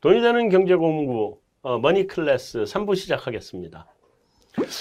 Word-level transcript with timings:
돈이 0.00 0.20
되는 0.20 0.48
경제 0.48 0.74
공부 0.74 1.38
어, 1.62 1.78
머니 1.78 2.06
클래스 2.06 2.64
3부 2.64 2.96
시작하겠습니다. 2.96 3.86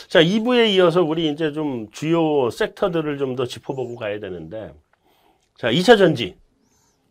자, 0.07 0.21
2부에 0.23 0.69
이어서 0.75 1.03
우리 1.03 1.29
이제 1.29 1.51
좀 1.51 1.89
주요 1.91 2.49
섹터들을 2.49 3.17
좀 3.17 3.35
더 3.35 3.45
짚어보고 3.45 3.95
가야 3.95 4.19
되는데 4.19 4.73
자, 5.57 5.69
2차 5.71 5.97
전지. 5.97 6.37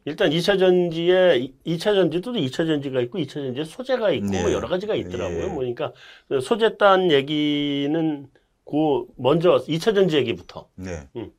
일단 0.06 0.30
2차 0.30 0.58
전지에 0.58 1.50
2차 1.66 1.94
전지도 1.94 2.32
2차 2.32 2.56
전지가 2.66 3.00
있고 3.02 3.18
2차 3.18 3.32
전지에 3.34 3.64
소재가 3.64 4.10
있고 4.12 4.26
네. 4.26 4.42
뭐 4.42 4.52
여러 4.52 4.68
가지가 4.68 4.94
있더라고요. 4.94 5.44
예. 5.44 5.48
그러니까 5.54 5.92
소재 6.42 6.76
딴 6.76 7.10
얘기는 7.10 8.26
그 8.66 9.06
먼저 9.16 9.56
2차 9.66 9.94
전지 9.94 10.16
얘기부터 10.18 10.68
네. 10.74 11.08
음. 11.16 11.32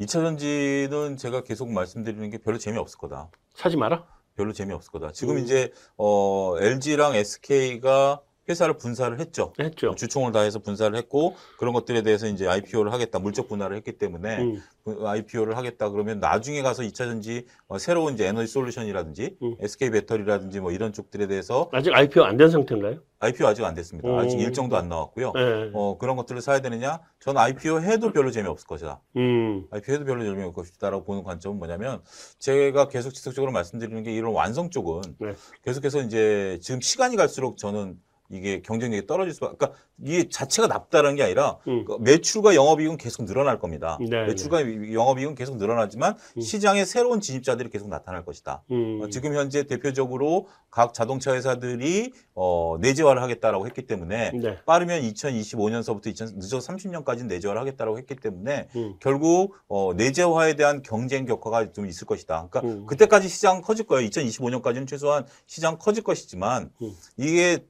2차 0.00 0.08
전지는 0.12 1.16
제가 1.18 1.42
계속 1.44 1.70
말씀드리는 1.70 2.30
게 2.30 2.38
별로 2.38 2.56
재미없을 2.58 2.98
거다. 2.98 3.28
사지 3.54 3.76
마라. 3.76 4.06
별로 4.34 4.52
재미없을 4.52 4.90
거다. 4.90 5.12
지금 5.12 5.36
음. 5.36 5.42
이제 5.42 5.70
어 5.96 6.56
LG랑 6.58 7.14
SK가 7.14 8.20
회사를 8.48 8.76
분사를 8.76 9.18
했죠. 9.20 9.52
했죠. 9.60 9.94
주총을 9.94 10.32
다해서 10.32 10.58
분사를 10.58 10.96
했고 10.96 11.36
그런 11.58 11.72
것들에 11.72 12.02
대해서 12.02 12.26
이제 12.26 12.48
IPO를 12.48 12.92
하겠다, 12.92 13.18
물적 13.20 13.48
분할을 13.48 13.76
했기 13.76 13.92
때문에 13.92 14.38
음, 14.42 15.06
IPO를 15.06 15.56
하겠다 15.56 15.90
그러면 15.90 16.18
나중에 16.18 16.60
가서 16.62 16.82
2차 16.82 16.96
전지 16.96 17.46
어, 17.68 17.78
새로운 17.78 18.14
이제 18.14 18.26
에너지 18.26 18.50
솔루션이라든지 18.52 19.36
음. 19.42 19.56
SK 19.60 19.90
배터리라든지 19.90 20.58
뭐 20.60 20.72
이런 20.72 20.92
쪽들에 20.92 21.28
대해서 21.28 21.70
아직 21.72 21.94
IPO 21.94 22.24
안 22.24 22.36
된 22.36 22.50
상태인가요? 22.50 22.98
IPO 23.20 23.46
아직 23.46 23.64
안 23.64 23.74
됐습니다. 23.74 24.08
아직 24.18 24.34
음. 24.36 24.40
일정도 24.40 24.76
안 24.76 24.88
나왔고요. 24.88 25.32
네. 25.34 25.70
어 25.74 25.96
그런 25.98 26.16
것들을 26.16 26.40
사야 26.40 26.60
되느냐? 26.60 26.98
저는 27.20 27.40
IPO 27.40 27.80
해도 27.82 28.12
별로 28.12 28.32
재미없을 28.32 28.66
것이다. 28.66 29.00
음, 29.16 29.66
IPO 29.70 29.94
해도 29.94 30.04
별로 30.04 30.24
재미없을 30.24 30.52
것이다라고 30.52 31.04
보는 31.04 31.22
관점은 31.22 31.58
뭐냐면 31.58 32.02
제가 32.40 32.88
계속 32.88 33.10
지속적으로 33.14 33.52
말씀드리는 33.52 34.02
게 34.02 34.12
이런 34.12 34.32
완성 34.32 34.70
쪽은 34.70 35.02
네. 35.20 35.32
계속해서 35.64 36.00
이제 36.02 36.58
지금 36.60 36.80
시간이 36.80 37.14
갈수록 37.14 37.56
저는 37.56 37.96
이게 38.32 38.62
경쟁력이 38.62 39.06
떨어질 39.06 39.34
수밖에 39.34 39.56
그러니까 39.58 39.78
이게 40.02 40.28
자체가 40.28 40.66
나쁘다는 40.66 41.16
게 41.16 41.22
아니라 41.22 41.58
음. 41.68 41.84
그 41.84 41.98
매출과 42.00 42.54
영업이익은 42.54 42.96
계속 42.96 43.24
늘어날 43.26 43.58
겁니다. 43.58 43.98
네, 44.00 44.24
매출과 44.26 44.92
영업이익은 44.92 45.34
계속 45.34 45.56
늘어나지만 45.58 46.16
음. 46.36 46.40
시장에 46.40 46.84
새로운 46.86 47.20
진입자들이 47.20 47.68
계속 47.68 47.88
나타날 47.88 48.24
것이다. 48.24 48.62
음, 48.70 49.00
어, 49.02 49.08
지금 49.10 49.34
현재 49.34 49.64
대표적으로 49.64 50.48
각 50.70 50.94
자동차 50.94 51.34
회사들이 51.34 52.12
어, 52.34 52.78
내재화를 52.80 53.20
하겠다라고 53.22 53.66
했기 53.66 53.86
때문에 53.86 54.32
네. 54.32 54.58
빠르면 54.64 55.02
2025년서부터 55.02 56.06
2000, 56.06 56.28
늦어서 56.36 56.72
30년까지 56.72 57.26
내재화를 57.26 57.60
하겠다라고 57.60 57.98
했기 57.98 58.16
때문에 58.16 58.68
음, 58.76 58.94
결국 58.98 59.54
어, 59.68 59.92
내재화에 59.94 60.54
대한 60.54 60.82
경쟁 60.82 61.26
격화가 61.26 61.72
좀 61.72 61.86
있을 61.86 62.06
것이다. 62.06 62.48
그러니까 62.50 62.60
음. 62.60 62.86
그때까지 62.86 63.28
시장 63.28 63.60
커질 63.60 63.86
거예요. 63.86 64.08
2025년까지는 64.08 64.88
최소한 64.88 65.26
시장 65.46 65.76
커질 65.76 66.02
것이지만 66.02 66.70
음. 66.80 66.92
이게 67.18 67.58
다- 67.58 67.64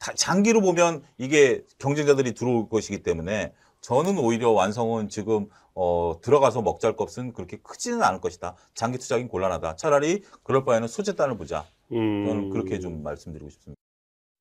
장기로 0.00 0.60
보면 0.60 1.02
이게 1.18 1.62
경쟁자들이 1.78 2.34
들어올 2.34 2.68
것이기 2.68 3.02
때문에 3.02 3.52
저는 3.80 4.18
오히려 4.18 4.50
완성은 4.50 5.08
지금 5.08 5.46
어, 5.74 6.18
들어가서 6.22 6.62
먹잘 6.62 6.96
값은 6.96 7.32
그렇게 7.32 7.58
크지는 7.58 8.02
않을 8.02 8.20
것이다. 8.20 8.56
장기 8.74 8.98
투자긴 8.98 9.28
곤란하다. 9.28 9.76
차라리 9.76 10.22
그럴 10.42 10.64
바에는 10.64 10.88
소재단을 10.88 11.36
보자. 11.36 11.64
음. 11.92 12.24
저는 12.26 12.50
그렇게 12.50 12.80
좀 12.80 13.02
말씀드리고 13.02 13.48
싶습니다. 13.50 13.78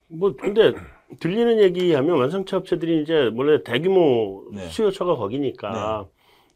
뭐 0.10 0.36
근데 0.36 0.74
들리는 1.20 1.60
얘기하면 1.60 2.18
완성차 2.18 2.58
업체들이 2.58 3.04
이제 3.04 3.30
원래 3.36 3.62
대규모 3.64 4.46
네. 4.54 4.68
수요처가 4.70 5.16
거기니까 5.16 6.08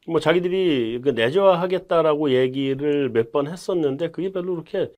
뭐 0.07 0.19
자기들이 0.19 1.02
그 1.03 1.09
내재화하겠다라고 1.09 2.31
얘기를 2.31 3.09
몇 3.09 3.31
번 3.31 3.47
했었는데 3.47 4.09
그게 4.11 4.31
별로 4.31 4.53
그렇게 4.55 4.91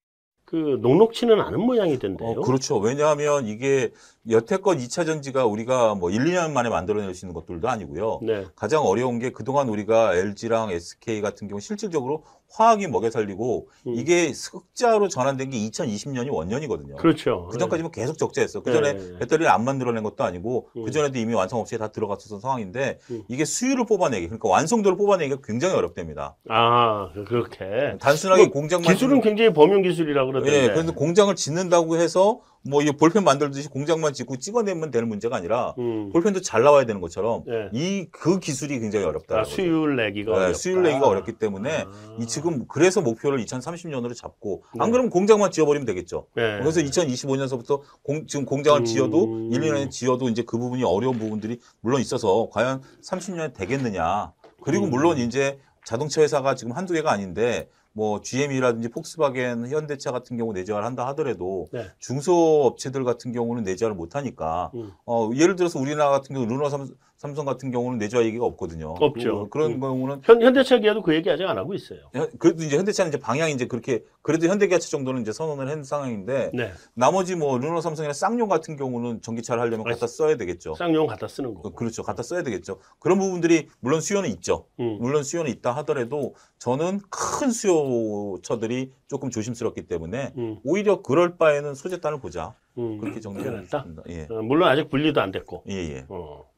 그 0.54 0.78
녹록치는 0.82 1.42
않은 1.42 1.60
모양이던데요. 1.62 2.30
어, 2.30 2.42
그렇죠. 2.42 2.78
왜냐하면 2.78 3.48
이게 3.48 3.92
여태껏 4.30 4.78
2차 4.78 5.04
전지가 5.04 5.48
우리가 5.48 5.96
뭐 5.96 6.12
1, 6.12 6.26
2년 6.26 6.52
만에 6.52 6.70
만들어낼 6.70 7.16
수 7.16 7.26
있는 7.26 7.34
것들도 7.34 7.68
아니고요. 7.68 8.20
네. 8.22 8.46
가장 8.56 8.84
어려운 8.84 9.18
게 9.18 9.32
그동안 9.32 9.68
우리가 9.68 10.14
LG랑 10.16 10.70
SK 10.70 11.22
같은 11.22 11.48
경우 11.48 11.60
실질적으로 11.60 12.24
화학이 12.54 12.88
먹여 12.88 13.10
살리고 13.10 13.68
음. 13.88 13.94
이게 13.96 14.32
흑자로 14.32 15.08
전환된 15.08 15.50
게 15.50 15.58
2020년이 15.58 16.32
원년이거든요. 16.32 16.96
그렇죠. 16.98 17.48
그 17.52 17.58
전까지는 17.58 17.92
계속 17.92 18.18
적자였어. 18.18 18.62
그 18.62 18.72
전에 18.72 18.94
네. 18.94 19.20
배터리를 19.20 19.50
안 19.52 19.64
만들어낸 19.64 20.04
것도 20.04 20.24
아니고 20.24 20.70
음. 20.78 20.86
그 20.86 20.92
전에도 20.92 21.18
이미 21.18 21.34
완성 21.34 21.60
업체에 21.60 21.80
다 21.80 21.88
들어갔었던 21.88 22.40
상황인데 22.40 23.00
음. 23.10 23.24
이게 23.28 23.44
수율을 23.44 23.86
뽑아내기 23.86 24.28
그러니까 24.28 24.50
완성도를 24.50 24.98
뽑아내기가 24.98 25.42
굉장히 25.44 25.76
어렵답니다. 25.76 26.36
아 26.48 27.12
그렇게 27.28 27.98
단순하게 28.00 28.44
뭐, 28.44 28.52
공장만 28.52 28.94
기술은 28.94 29.22
굉장히 29.22 29.52
범용 29.52 29.82
기술이라 29.82 30.26
그러던데. 30.26 30.64
예, 30.64 30.68
그래서 30.68 30.94
공장을 30.94 31.34
짓는다고 31.36 31.98
해서 31.98 32.42
뭐 32.66 32.82
이게 32.82 32.92
볼펜 32.92 33.24
만들듯이 33.24 33.68
공장만 33.68 34.14
짓고 34.14 34.38
찍어내면 34.38 34.92
되는 34.92 35.08
문제가 35.08 35.36
아니라 35.36 35.76
음. 35.80 36.10
볼펜도 36.12 36.42
잘 36.42 36.64
나와야 36.64 36.86
되는 36.86 37.02
것처럼 37.02 37.44
네. 37.46 37.70
이그 37.74 38.40
기술이 38.40 38.80
굉장히 38.80 39.06
어렵다. 39.06 39.42
아, 39.42 39.44
수율 39.44 39.98
내기가 39.98 40.32
네, 40.32 40.38
어렵다. 40.38 40.58
수율 40.58 40.84
내기가 40.84 41.08
어렵기 41.08 41.34
때문에 41.34 41.86
아. 41.86 42.18
이 42.20 42.26
지금 42.26 42.66
그래서 42.68 43.02
목표를 43.02 43.44
2030년으로 43.44 44.16
잡고 44.16 44.64
안 44.80 44.88
네. 44.88 44.92
그러면 44.92 45.10
공장만 45.10 45.52
지어버리면 45.52 45.86
되겠죠. 45.86 46.28
네. 46.36 46.60
그래서 46.60 46.80
2025년서부터 46.80 47.82
지금 48.28 48.46
공장을 48.46 48.80
음. 48.82 48.86
지어도 48.86 49.50
1, 49.52 49.60
2년에 49.60 49.92
지어도 49.92 50.30
이제 50.30 50.44
그 50.44 50.58
부분이 50.58 50.84
어려운 50.84 51.20
부분들이 51.20 51.60
물론 51.82 52.00
있어서 52.00 52.48
과연 52.52 52.82
30년에 53.04 53.54
되겠느냐. 53.54 54.32
그리고 54.64 54.86
음. 54.86 54.92
물론 54.92 55.18
이제 55.18 55.60
자동차 55.84 56.22
회사가 56.22 56.56
지금 56.56 56.72
한두 56.72 56.94
개가 56.94 57.12
아닌데 57.12 57.68
뭐 57.96 58.22
GM이라든지 58.22 58.90
폭스바겐, 58.90 59.68
현대차 59.68 60.12
같은 60.12 60.36
경우 60.36 60.52
내재화를 60.52 60.86
한다 60.86 61.08
하더라도 61.10 61.68
네. 61.72 61.86
중소업체들 62.00 63.04
같은 63.04 63.32
경우는 63.32 63.64
내재화를 63.64 63.96
못 63.96 64.16
하니까 64.16 64.72
음. 64.74 64.92
어, 65.06 65.30
예를 65.36 65.56
들어서 65.56 65.80
우리나라 65.80 66.10
같은 66.10 66.34
경우 66.34 66.48
르노 66.48 66.70
삼, 66.70 66.88
삼성 67.18 67.46
같은 67.46 67.72
경우는 67.72 68.00
내재화 68.00 68.24
얘기가 68.26 68.44
없거든요. 68.46 68.96
없죠. 69.00 69.44
그- 69.44 69.50
그런 69.50 69.72
음. 69.74 69.80
경우는 69.80 70.22
현, 70.24 70.42
현대차 70.42 70.80
기아도 70.80 71.02
그 71.02 71.14
얘기 71.16 71.30
아직 71.30 71.46
안 71.46 71.58
하고 71.58 71.74
있어요. 71.74 72.00
현- 72.14 72.30
그래도 72.38 72.64
이제 72.64 72.76
현대차는 72.78 73.10
이제 73.12 73.20
방향이 73.20 73.54
이제 73.54 73.66
그렇게 73.68 74.04
그래도 74.24 74.48
현대기아차 74.48 74.90
정도는 74.90 75.22
이제 75.22 75.32
선언을 75.32 75.70
한 75.70 75.84
상황인데 75.84 76.52
네. 76.54 76.72
나머지 76.96 77.36
뭐 77.36 77.58
르노 77.58 77.80
삼성이나 77.80 78.14
쌍용 78.14 78.50
같은 78.50 78.76
경우는 78.76 79.22
전기차를 79.22 79.62
하려면 79.62 79.86
갖다 79.86 80.08
써야 80.08 80.36
되겠죠. 80.36 80.76
쌍용 80.76 81.08
갖다 81.08 81.28
쓰는 81.28 81.54
거. 81.54 81.62
어, 81.64 81.70
그렇죠. 81.74 82.04
갖다 82.04 82.24
써야 82.24 82.42
되겠죠. 82.44 82.80
그런 83.00 83.20
부분들이 83.20 83.68
물론 83.80 84.02
수요는 84.02 84.30
있죠. 84.32 84.66
음. 84.82 84.98
물론 85.00 85.24
수요는 85.24 85.50
있다 85.52 85.72
하더라도 85.78 86.34
저는 86.64 87.02
큰 87.10 87.52
수요처들이 87.52 88.94
조금 89.10 89.30
조심스럽기 89.30 89.86
때문에 89.86 90.32
음. 90.38 90.60
오히려 90.64 91.02
그럴 91.02 91.36
바에는 91.36 91.76
소재단을 91.76 92.22
보자. 92.22 92.56
음. 92.78 93.00
그렇게 93.00 93.20
정리를? 93.20 93.64
했습니다. 93.64 94.02
예. 94.08 94.28
어, 94.30 94.42
물론 94.42 94.70
아직 94.70 94.90
분리도 94.90 95.20
안 95.20 95.32
됐고. 95.32 95.66
예, 95.68 95.74
예. 95.74 96.06
어. 96.08 96.50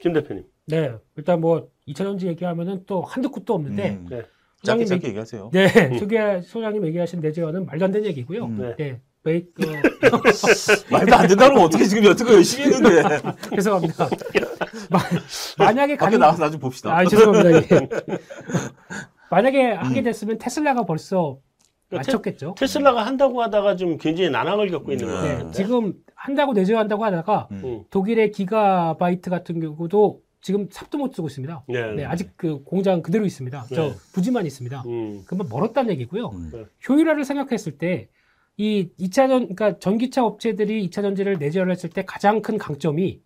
김 0.00 0.12
대표님. 0.12 0.44
네, 0.66 0.94
일단 1.16 1.40
뭐 1.40 1.70
2차 1.88 1.96
전지 1.96 2.26
얘기하면은 2.26 2.84
또 2.84 3.00
한두 3.00 3.30
끝도 3.30 3.54
없는데 3.54 3.92
음. 3.92 4.06
네. 4.10 4.16
짧게 4.62 4.84
소장님 4.84 4.86
짧게 4.86 5.08
얘기하세요. 5.08 5.50
네, 5.54 5.98
소개 5.98 6.42
소장님 6.42 6.84
얘기하신 6.84 7.20
내재화는 7.20 7.64
말도 7.64 7.86
안 7.86 7.90
되는 7.90 8.06
얘기고요. 8.06 8.44
음. 8.44 8.58
네. 8.58 8.76
네, 8.76 9.00
어, 9.26 10.20
말도 10.90 11.16
안 11.16 11.26
된다면 11.26 11.58
어떻게 11.58 11.84
지금 11.84 12.04
여태껏 12.04 12.34
열심히 12.34 12.66
했는데. 12.66 13.02
죄송합니다. 13.56 14.08
마, 14.90 14.98
만약에 15.58 15.96
밖에 15.96 16.04
가는 16.04 16.18
나와서 16.18 16.44
나좀 16.44 16.60
봅시다. 16.60 16.94
아 16.94 17.04
죄송합니다. 17.06 17.52
예. 17.56 17.88
만약에 19.30 19.72
음. 19.72 19.78
하게 19.78 20.02
됐으면 20.02 20.38
테슬라가 20.38 20.84
벌써 20.84 21.38
맞췄겠죠. 21.90 22.54
테 22.58 22.66
슬라가 22.66 23.06
한다고 23.06 23.42
하다가 23.42 23.76
좀 23.76 23.96
굉장히 23.96 24.28
난항을 24.30 24.68
겪고 24.70 24.92
있는 24.92 25.06
네. 25.06 25.12
것 25.12 25.44
네. 25.46 25.50
지금 25.52 25.94
한다고 26.14 26.52
내재화한다고 26.52 27.04
하다가 27.04 27.48
음. 27.52 27.60
음. 27.64 27.84
독일의 27.90 28.30
기가바이트 28.30 29.30
같은 29.30 29.60
경우도 29.60 30.20
지금 30.42 30.68
삽도 30.70 30.98
못 30.98 31.14
쓰고 31.14 31.28
있습니다. 31.28 31.64
네. 31.68 31.92
네, 31.94 32.04
아직 32.04 32.32
그 32.36 32.62
공장 32.64 33.00
그대로 33.00 33.24
있습니다. 33.24 33.66
네. 33.70 33.74
저 33.74 33.92
부지만 34.12 34.44
있습니다. 34.44 34.82
음. 34.86 35.22
그러면 35.24 35.48
멀었다는 35.48 35.90
얘기고요. 35.92 36.28
음. 36.28 36.66
효율화를 36.86 37.24
생각했을 37.24 37.78
때 37.78 38.08
이 38.56 38.88
2차 38.98 39.28
전 39.28 39.28
그러니까 39.54 39.78
전기차 39.78 40.24
업체들이 40.24 40.88
2차 40.88 41.02
전지를 41.02 41.38
내재화를 41.38 41.72
했을 41.72 41.90
때 41.90 42.04
가장 42.04 42.40
큰 42.40 42.56
강점이 42.56 43.20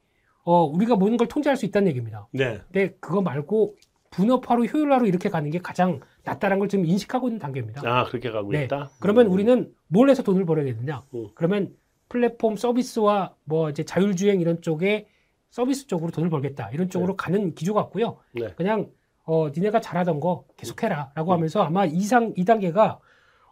어 0.44 0.64
우리가 0.64 0.96
모든 0.96 1.16
걸 1.16 1.28
통제할 1.28 1.56
수 1.56 1.66
있다는 1.66 1.88
얘기입니다. 1.88 2.26
네. 2.32 2.60
근데 2.72 2.96
그거 3.00 3.20
말고 3.20 3.76
분업화로 4.10 4.64
효율화로 4.64 5.06
이렇게 5.06 5.28
가는 5.28 5.50
게 5.50 5.58
가장 5.58 6.00
낫다는 6.24 6.58
걸 6.58 6.68
지금 6.68 6.86
인식하고 6.86 7.28
있는 7.28 7.38
단계입니다. 7.38 7.82
아 7.84 8.04
그렇게 8.04 8.30
가고 8.30 8.52
네. 8.52 8.64
있다. 8.64 8.90
그러면 9.00 9.26
음. 9.26 9.32
우리는 9.32 9.72
뭘 9.88 10.08
해서 10.08 10.22
돈을 10.22 10.46
벌어야겠느냐? 10.46 11.02
음. 11.14 11.28
그러면 11.34 11.74
플랫폼 12.08 12.56
서비스와 12.56 13.34
뭐 13.44 13.68
이제 13.68 13.84
자율주행 13.84 14.40
이런 14.40 14.62
쪽에 14.62 15.08
서비스 15.50 15.86
쪽으로 15.86 16.10
돈을 16.10 16.30
벌겠다 16.30 16.70
이런 16.72 16.88
쪽으로 16.88 17.16
가는 17.16 17.54
기조 17.54 17.74
같고요. 17.74 18.16
네. 18.32 18.48
그냥 18.56 18.90
어 19.24 19.50
니네가 19.50 19.82
잘하던 19.82 20.20
거 20.20 20.46
계속해라 20.56 21.12
라고 21.14 21.34
하면서 21.34 21.62
아마 21.62 21.84
이상 21.84 22.32
이 22.36 22.46
단계가 22.46 22.98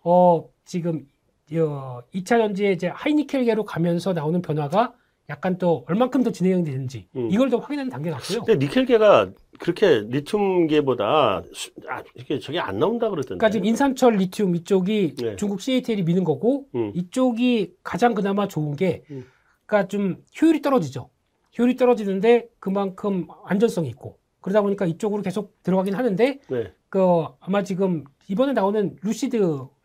어 0.02 0.48
지금 0.64 1.06
어 1.54 2.00
2차 2.14 2.26
전지의 2.38 2.74
이제 2.74 2.88
하이니켈계로 2.88 3.64
가면서 3.64 4.12
나오는 4.12 4.42
변화가 4.42 4.94
약간 5.28 5.58
또 5.58 5.84
얼만큼 5.88 6.22
더 6.22 6.30
진행되는지 6.30 7.08
음. 7.16 7.28
이걸 7.30 7.50
더 7.50 7.58
확인하는 7.58 7.90
단계 7.90 8.10
같고요. 8.10 8.42
근데 8.44 8.64
니켈계가 8.64 9.30
그렇게 9.58 10.00
리튬계보다 10.08 11.42
수- 11.52 11.70
아, 11.88 12.02
이게 12.14 12.38
저게 12.38 12.58
안 12.60 12.78
나온다 12.78 13.08
그러던데. 13.10 13.36
그러니까 13.38 13.50
지금 13.50 13.64
인산철 13.66 14.16
리튬 14.16 14.54
이쪽이 14.54 15.14
네. 15.16 15.36
중국 15.36 15.60
CATL이 15.60 16.02
미는 16.02 16.22
거고 16.24 16.66
음. 16.74 16.92
이쪽이 16.94 17.74
가장 17.82 18.14
그나마 18.14 18.46
좋은 18.48 18.76
게 18.76 19.02
음. 19.10 19.24
그러니까 19.66 19.88
좀 19.88 20.16
효율이 20.40 20.62
떨어지죠. 20.62 21.10
효율이 21.58 21.76
떨어지는데 21.76 22.48
그만큼 22.60 23.26
안전성이 23.44 23.88
있고 23.88 24.18
그러다 24.40 24.62
보니까 24.62 24.86
이쪽으로 24.86 25.22
계속 25.22 25.60
들어가긴 25.64 25.94
하는데 25.94 26.38
네. 26.48 26.72
그 26.88 27.26
아마 27.40 27.62
지금 27.62 28.04
이번에 28.28 28.52
나오는 28.52 28.96
루시드 29.02 29.36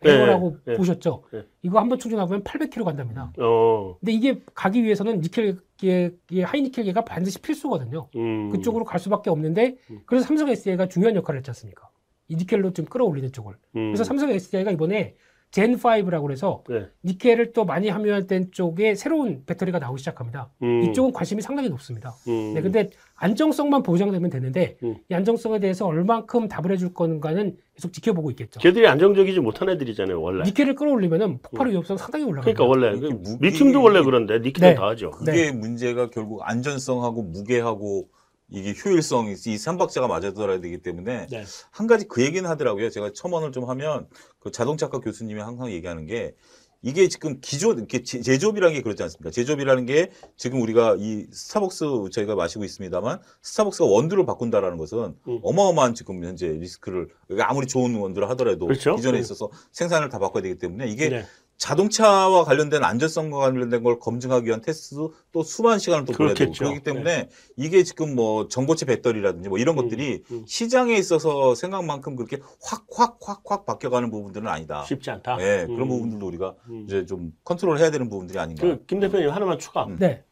네, 0.04 0.12
에어라고 0.12 0.58
네. 0.66 0.76
보셨죠? 0.76 1.24
네. 1.32 1.44
이거 1.62 1.80
한 1.80 1.90
번 1.90 2.00
충전하면 2.00 2.44
800km 2.44 2.84
간답니다. 2.86 3.32
어. 3.40 3.98
근데 4.00 4.12
이게 4.14 4.42
가기 4.56 4.84
위해서는 4.84 5.22
니켈계, 5.22 6.12
하이니켈계가 6.44 7.06
반드시 7.06 7.40
필수거든요. 7.40 8.08
음. 8.16 8.50
그쪽으로 8.50 8.84
갈 8.86 9.00
수밖에 9.00 9.30
없는데 9.30 9.78
음. 9.92 10.02
그래서 10.06 10.26
삼성 10.26 10.50
SDI가 10.50 10.88
중요한 10.88 11.16
역할을 11.16 11.40
했지 11.40 11.52
않습니까? 11.52 11.90
이 12.30 12.36
니켈로 12.36 12.72
좀 12.74 12.86
끌어올리는 12.86 13.32
쪽을. 13.32 13.54
음. 13.76 13.90
그래서 13.90 14.04
삼성 14.04 14.30
SDI가 14.32 14.72
이번에 14.72 15.16
젠5라고 15.52 16.32
해서 16.32 16.64
네. 16.70 16.88
니켈을 17.04 17.52
또 17.54 17.66
많이 17.66 17.90
함유된 17.90 18.52
쪽에 18.52 18.96
새로운 18.96 19.44
배터리가 19.46 19.80
나오기 19.80 20.00
시작합니다. 20.00 20.50
음. 20.64 20.84
이쪽은 20.84 21.12
관심이 21.12 21.42
상당히 21.42 21.70
높습니다. 21.70 22.16
음. 22.28 22.54
네, 22.56 22.62
근데 22.62 22.90
안정성만 23.16 23.84
보장되면 23.84 24.30
되는데 24.30 24.78
음. 24.84 24.96
이 25.10 25.14
안정성에 25.14 25.60
대해서 25.60 25.86
얼만큼 25.86 26.48
답을 26.48 26.72
해줄 26.72 26.94
건가는 26.94 27.58
계속 27.76 27.92
지켜보고 27.94 28.32
있겠죠. 28.32 28.60
걔들이 28.62 28.88
안정적이지 28.88 29.40
못한 29.42 29.70
애들이잖아요, 29.70 30.22
원래. 30.22 30.44
니켈을 30.46 30.76
끌어올리면 30.76 31.40
폭발 31.42 31.70
위험성 31.70 31.98
상당히 31.98 32.26
올라갑니다. 32.26 32.58
그러니까 32.58 32.66
원래 32.66 32.98
그 33.00 33.08
무기- 33.14 33.46
리튬도 33.46 33.84
원래 33.84 34.02
그런데 34.02 34.40
니켈은 34.40 34.70
네. 34.70 34.76
더 34.76 34.88
하죠. 34.90 35.12
그게 35.12 35.52
문제가 35.52 36.10
결국 36.10 36.42
안전성하고 36.44 37.24
무게하고 37.24 38.08
이게 38.52 38.74
효율성 38.84 39.30
이 39.48 39.58
삼박자가 39.58 40.08
맞아들어야 40.08 40.60
되기 40.60 40.78
때문에 40.80 41.28
네. 41.32 41.46
한 41.72 41.88
가지 41.88 42.06
그 42.08 42.22
얘기는 42.22 42.48
하더라고요. 42.48 42.90
제가 42.90 43.12
첨언을 43.14 43.52
좀 43.54 43.70
하면 43.70 44.08
그 44.40 44.52
자동차과 44.52 45.00
교수님이 45.00 45.40
항상 45.42 45.72
얘기하는 45.72 46.06
게 46.06 46.36
이게 46.84 47.08
지금 47.08 47.38
기존 47.42 47.78
이렇게 47.78 48.02
제- 48.04 48.22
제조업이라는 48.22 48.74
게 48.76 48.82
그렇지 48.82 49.04
않습니까? 49.04 49.30
제조업이라는 49.30 49.86
게 49.86 50.12
지금 50.36 50.62
우리가 50.62 50.96
이 51.00 51.28
스타벅스 51.32 51.86
저희가 52.12 52.34
마시고 52.36 52.64
있습니다만 52.66 53.22
스타벅스가 53.44 53.86
원두를 53.86 54.26
바꾼다라는 54.26 54.78
것은 54.78 55.16
음. 55.28 55.40
어마어마한 55.44 55.94
지금 55.94 56.24
현재 56.24 56.48
리스크를 56.48 57.08
아무리 57.42 57.68
좋은 57.68 57.96
원두를 57.96 58.30
하더라도 58.32 58.66
그렇죠. 58.66 58.96
기존에 58.96 59.20
음. 59.20 59.22
있어서 59.22 59.50
생산을 59.72 60.10
다 60.10 60.18
바꿔야 60.20 60.42
되기 60.42 60.58
때문에 60.58 60.88
이게 60.88 61.10
네. 61.10 61.26
자동차와 61.62 62.44
관련된 62.44 62.84
안전성과 62.84 63.38
관련된 63.38 63.84
걸 63.84 64.00
검증하기 64.00 64.48
위한 64.48 64.62
테스트도 64.62 65.14
또 65.32 65.44
수많은 65.44 65.78
시간을 65.78 66.06
또 66.06 66.14
보내야 66.14 66.34
되고 66.34 66.52
그렇겠죠. 66.52 66.64
그렇기 66.64 66.84
때문에 66.84 67.30
이게 67.56 67.84
지금 67.84 68.16
뭐 68.16 68.48
전고체 68.48 68.88
배터리라든지 68.88 69.48
뭐 69.48 69.60
이런 69.60 69.78
음, 69.78 69.84
것들이 69.84 70.24
음. 70.32 70.44
시장에 70.48 70.96
있어서 70.96 71.54
생각만큼 71.54 72.16
그렇게 72.16 72.40
확 72.64 72.88
확 72.98 73.20
확 73.22 73.44
확 73.46 73.66
바뀌어가는 73.68 74.10
부분들은 74.10 74.48
아니다. 74.48 74.84
쉽지 74.86 75.12
않다. 75.12 75.38
예, 75.40 75.68
그런 75.68 75.82
음. 75.82 75.88
부분들도 75.90 76.26
우리가 76.26 76.56
음. 76.68 76.86
이제 76.88 77.06
좀 77.06 77.32
컨트롤 77.44 77.78
해야 77.78 77.92
되는 77.92 78.10
부분들이 78.10 78.40
아닌가. 78.40 78.64
그, 78.64 78.84
김 78.88 79.00
대표님 79.00 79.30
하나만 79.30 79.60
추가. 79.60 79.86
음. 79.86 79.98
네. 80.00 80.24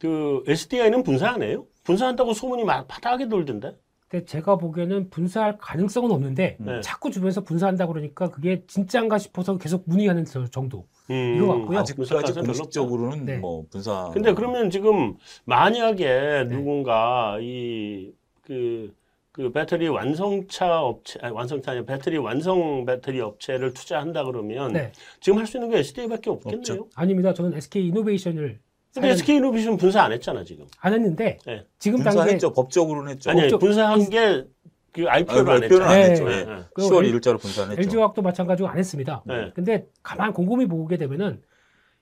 그, 0.00 0.42
SDI는 0.48 1.04
분사 1.04 1.28
안 1.28 1.42
해요? 1.44 1.66
분사한다고 1.84 2.34
소문이 2.34 2.64
막 2.64 2.88
바닥에 2.88 3.28
돌던데? 3.28 3.76
근데 4.08 4.24
제가 4.26 4.56
보기에는 4.56 5.10
분사할 5.10 5.56
가능성은 5.58 6.10
없는데 6.10 6.56
네. 6.60 6.80
자꾸 6.82 7.10
주변에서 7.10 7.42
분사한다 7.42 7.86
그러니까 7.86 8.30
그게 8.30 8.62
진짜인가 8.66 9.18
싶어서 9.18 9.56
계속 9.56 9.84
문의하는 9.86 10.24
저 10.24 10.46
정도. 10.46 10.86
음, 11.10 11.34
이거 11.36 11.48
같고요. 11.58 11.78
아직 11.78 11.96
분사 11.96 12.18
아직까지. 12.18 12.46
공식적으로는 12.46 13.24
네. 13.24 13.38
뭐 13.38 13.64
분사. 13.70 14.10
근데 14.12 14.32
그러면 14.34 14.70
지금 14.70 15.16
만약에 15.46 16.04
네. 16.04 16.44
누군가 16.48 17.38
이그 17.40 18.94
그 19.32 19.50
배터리 19.50 19.88
완성차 19.88 20.80
업체 20.82 21.18
아니 21.20 21.34
완성차 21.34 21.72
아니 21.72 21.84
배터리 21.84 22.18
완성 22.18 22.84
배터리 22.84 23.20
업체를 23.20 23.72
투자한다 23.74 24.24
그러면 24.24 24.72
네. 24.74 24.92
지금 25.20 25.38
할 25.38 25.46
수 25.46 25.56
있는 25.56 25.70
게 25.70 25.78
SDI밖에 25.78 26.30
없겠네요. 26.30 26.58
없죠. 26.60 26.88
아닙니다. 26.94 27.34
저는 27.34 27.54
SK 27.56 27.86
이노베이션을 27.88 28.60
근데 28.94 29.10
SK 29.10 29.36
이노베이션 29.36 29.76
분사 29.76 30.02
안 30.02 30.12
했잖아 30.12 30.44
지금. 30.44 30.66
안 30.80 30.92
했는데 30.94 31.38
네. 31.46 31.66
지금 31.78 31.98
당시에 32.02 32.20
분사했죠. 32.22 32.52
법적으로는 32.52 33.12
했죠. 33.12 33.30
아니 33.30 33.42
업적- 33.42 33.58
분사한 33.60 34.08
게 34.10 34.44
그 34.92 35.08
IPO를 35.08 35.50
아, 35.50 35.54
안 35.56 35.62
IPO 35.64 35.78
는 35.78 35.84
했잖아. 35.84 35.90
안 35.90 35.98
네. 36.00 36.10
했죠. 36.10 36.24
네. 36.28 36.38
예. 36.38 36.44
네. 36.44 36.62
그 36.72 36.82
10월 36.82 37.04
L- 37.04 37.12
1일자로 37.20 37.40
분사했죠. 37.40 37.82
LG화학도 37.82 38.22
마찬가지고 38.22 38.68
안 38.68 38.78
했습니다. 38.78 39.24
네. 39.26 39.50
근데 39.52 39.86
가만 40.04 40.32
곰곰이 40.32 40.66
보게 40.66 40.96
되면은 40.98 41.42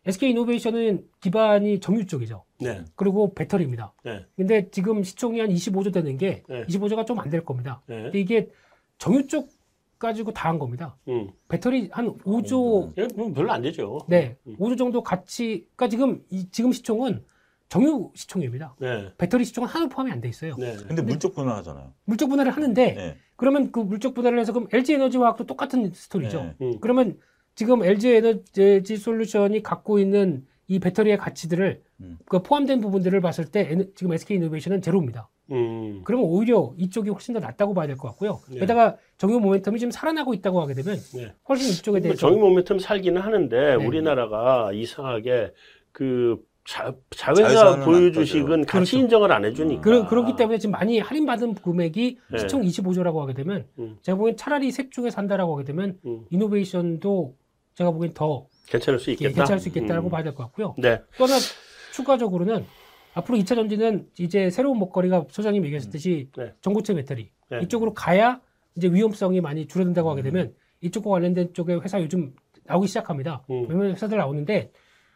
SK 0.04 0.30
이노베이션은 0.32 1.04
기반이 1.22 1.80
정유 1.80 2.06
쪽이죠. 2.06 2.44
네. 2.60 2.84
그리고 2.96 3.32
배터리입니다. 3.32 3.94
네. 4.04 4.26
근데 4.36 4.68
지금 4.70 5.02
시총이 5.04 5.40
한 5.40 5.48
25조 5.48 5.90
되는 5.94 6.18
게 6.18 6.42
네. 6.48 6.64
25조가 6.66 7.06
좀 7.06 7.18
안 7.20 7.30
될 7.30 7.42
겁니다. 7.44 7.80
네. 7.86 8.02
근데 8.02 8.20
이게 8.20 8.50
정유 8.98 9.26
쪽 9.26 9.48
가지고 10.06 10.32
다 10.32 10.48
한 10.48 10.58
겁니다. 10.58 10.96
음. 11.08 11.30
배터리 11.48 11.88
한 11.92 12.18
5조 12.18 12.88
음. 12.88 12.92
예, 12.98 13.08
뭐 13.16 13.32
별로 13.32 13.52
안 13.52 13.62
되죠. 13.62 14.00
네, 14.08 14.36
음. 14.46 14.56
5조 14.58 14.76
정도 14.76 15.02
가치. 15.02 15.66
그러니까 15.76 15.88
지금 15.88 16.22
이, 16.30 16.48
지금 16.50 16.72
시총은 16.72 17.24
정유 17.68 18.10
시총입니다. 18.14 18.74
네. 18.80 19.12
배터리 19.16 19.44
시총은 19.46 19.68
하나도 19.68 19.88
포함이 19.88 20.10
안 20.12 20.20
돼 20.20 20.28
있어요. 20.28 20.54
네. 20.58 20.76
근데 20.86 21.00
물적 21.00 21.34
분할 21.34 21.56
하잖아요. 21.58 21.92
물적 22.04 22.28
분할을 22.28 22.52
하는데 22.52 22.92
네. 22.92 23.16
그러면 23.36 23.72
그 23.72 23.80
물적 23.80 24.12
분할을 24.14 24.38
해서 24.38 24.52
그럼 24.52 24.68
LG 24.72 24.92
에너지화학도 24.94 25.46
똑같은 25.46 25.90
스토리죠. 25.94 26.42
네. 26.42 26.54
음. 26.60 26.78
그러면 26.80 27.18
지금 27.54 27.82
LG 27.82 28.08
에너지 28.10 28.96
솔루션이 28.96 29.62
갖고 29.62 29.98
있는 29.98 30.46
이 30.68 30.78
배터리의 30.80 31.16
가치들을 31.18 31.82
음. 32.00 32.18
그 32.26 32.42
포함된 32.42 32.80
부분들을 32.80 33.18
봤을 33.22 33.46
때 33.46 33.86
지금 33.94 34.12
SK 34.12 34.36
이노베이션은 34.36 34.82
제로입니다. 34.82 35.28
음. 35.52 36.00
그러면 36.04 36.26
오히려 36.26 36.72
이쪽이 36.78 37.10
훨씬 37.10 37.34
더 37.34 37.40
낫다고 37.40 37.74
봐야 37.74 37.86
될 37.86 37.96
것 37.96 38.08
같고요. 38.08 38.40
네. 38.50 38.60
게다가 38.60 38.96
정유 39.18 39.38
모멘텀이 39.38 39.78
지금 39.78 39.90
살아나고 39.90 40.34
있다고 40.34 40.60
하게 40.60 40.74
되면 40.74 40.98
네. 41.14 41.32
훨씬 41.48 41.70
이쪽에 41.72 42.00
대해서 42.00 42.18
정의 42.18 42.38
모멘텀 42.38 42.80
살기는 42.80 43.20
하는데 43.20 43.76
네. 43.76 43.84
우리나라가 43.86 44.72
이상하게 44.72 45.52
그 45.92 46.38
자, 46.64 46.94
자회사 47.10 47.42
자회사는 47.42 47.84
보유 47.84 48.06
안 48.06 48.12
주식은 48.12 48.60
같이 48.66 48.70
그렇죠. 48.92 48.98
인정을 48.98 49.32
안 49.32 49.44
해주니까. 49.44 49.80
그, 49.82 50.06
그렇기 50.06 50.36
때문에 50.36 50.58
지금 50.58 50.70
많이 50.72 51.00
할인받은 51.00 51.54
금액이 51.56 52.18
네. 52.30 52.38
시총 52.38 52.62
25조라고 52.62 53.18
하게 53.18 53.34
되면 53.34 53.66
음. 53.80 53.98
제가 54.02 54.16
보기엔 54.16 54.36
차라리 54.36 54.70
색 54.70 54.92
중에 54.92 55.10
산다라고 55.10 55.54
하게 55.54 55.64
되면 55.64 55.98
음. 56.06 56.24
이노베이션도 56.30 57.34
제가 57.74 57.90
보기엔 57.90 58.12
더 58.14 58.46
괜찮을 58.68 59.00
수 59.00 59.10
예, 59.10 59.14
있겠다. 59.14 59.34
괜찮을 59.34 59.58
수 59.60 59.68
있겠다라고 59.70 60.08
음. 60.08 60.10
봐야 60.10 60.22
될 60.22 60.34
것 60.34 60.44
같고요. 60.44 60.74
네. 60.78 61.00
또 61.18 61.24
하나 61.24 61.34
추가적으로는 61.92 62.64
앞으로 63.14 63.38
2차 63.38 63.54
전지는 63.54 64.08
이제 64.18 64.50
새로운 64.50 64.78
먹거리가 64.78 65.26
소장님 65.28 65.64
얘기하셨듯이 65.66 66.28
네. 66.36 66.52
전고체 66.60 66.94
배터리 66.94 67.30
네. 67.50 67.60
이쪽으로 67.62 67.92
가야 67.94 68.40
이제 68.74 68.88
위험성이 68.88 69.40
많이 69.40 69.66
줄어든다고 69.66 70.10
하게 70.10 70.22
되면 70.22 70.54
이쪽과 70.80 71.10
관련된 71.10 71.52
쪽의 71.52 71.80
회사 71.80 72.00
요즘 72.00 72.34
나오기 72.64 72.88
시작합니다. 72.88 73.44
음. 73.50 73.66
몇몇 73.68 73.92
회사들 73.92 74.16
나오는데 74.18 74.72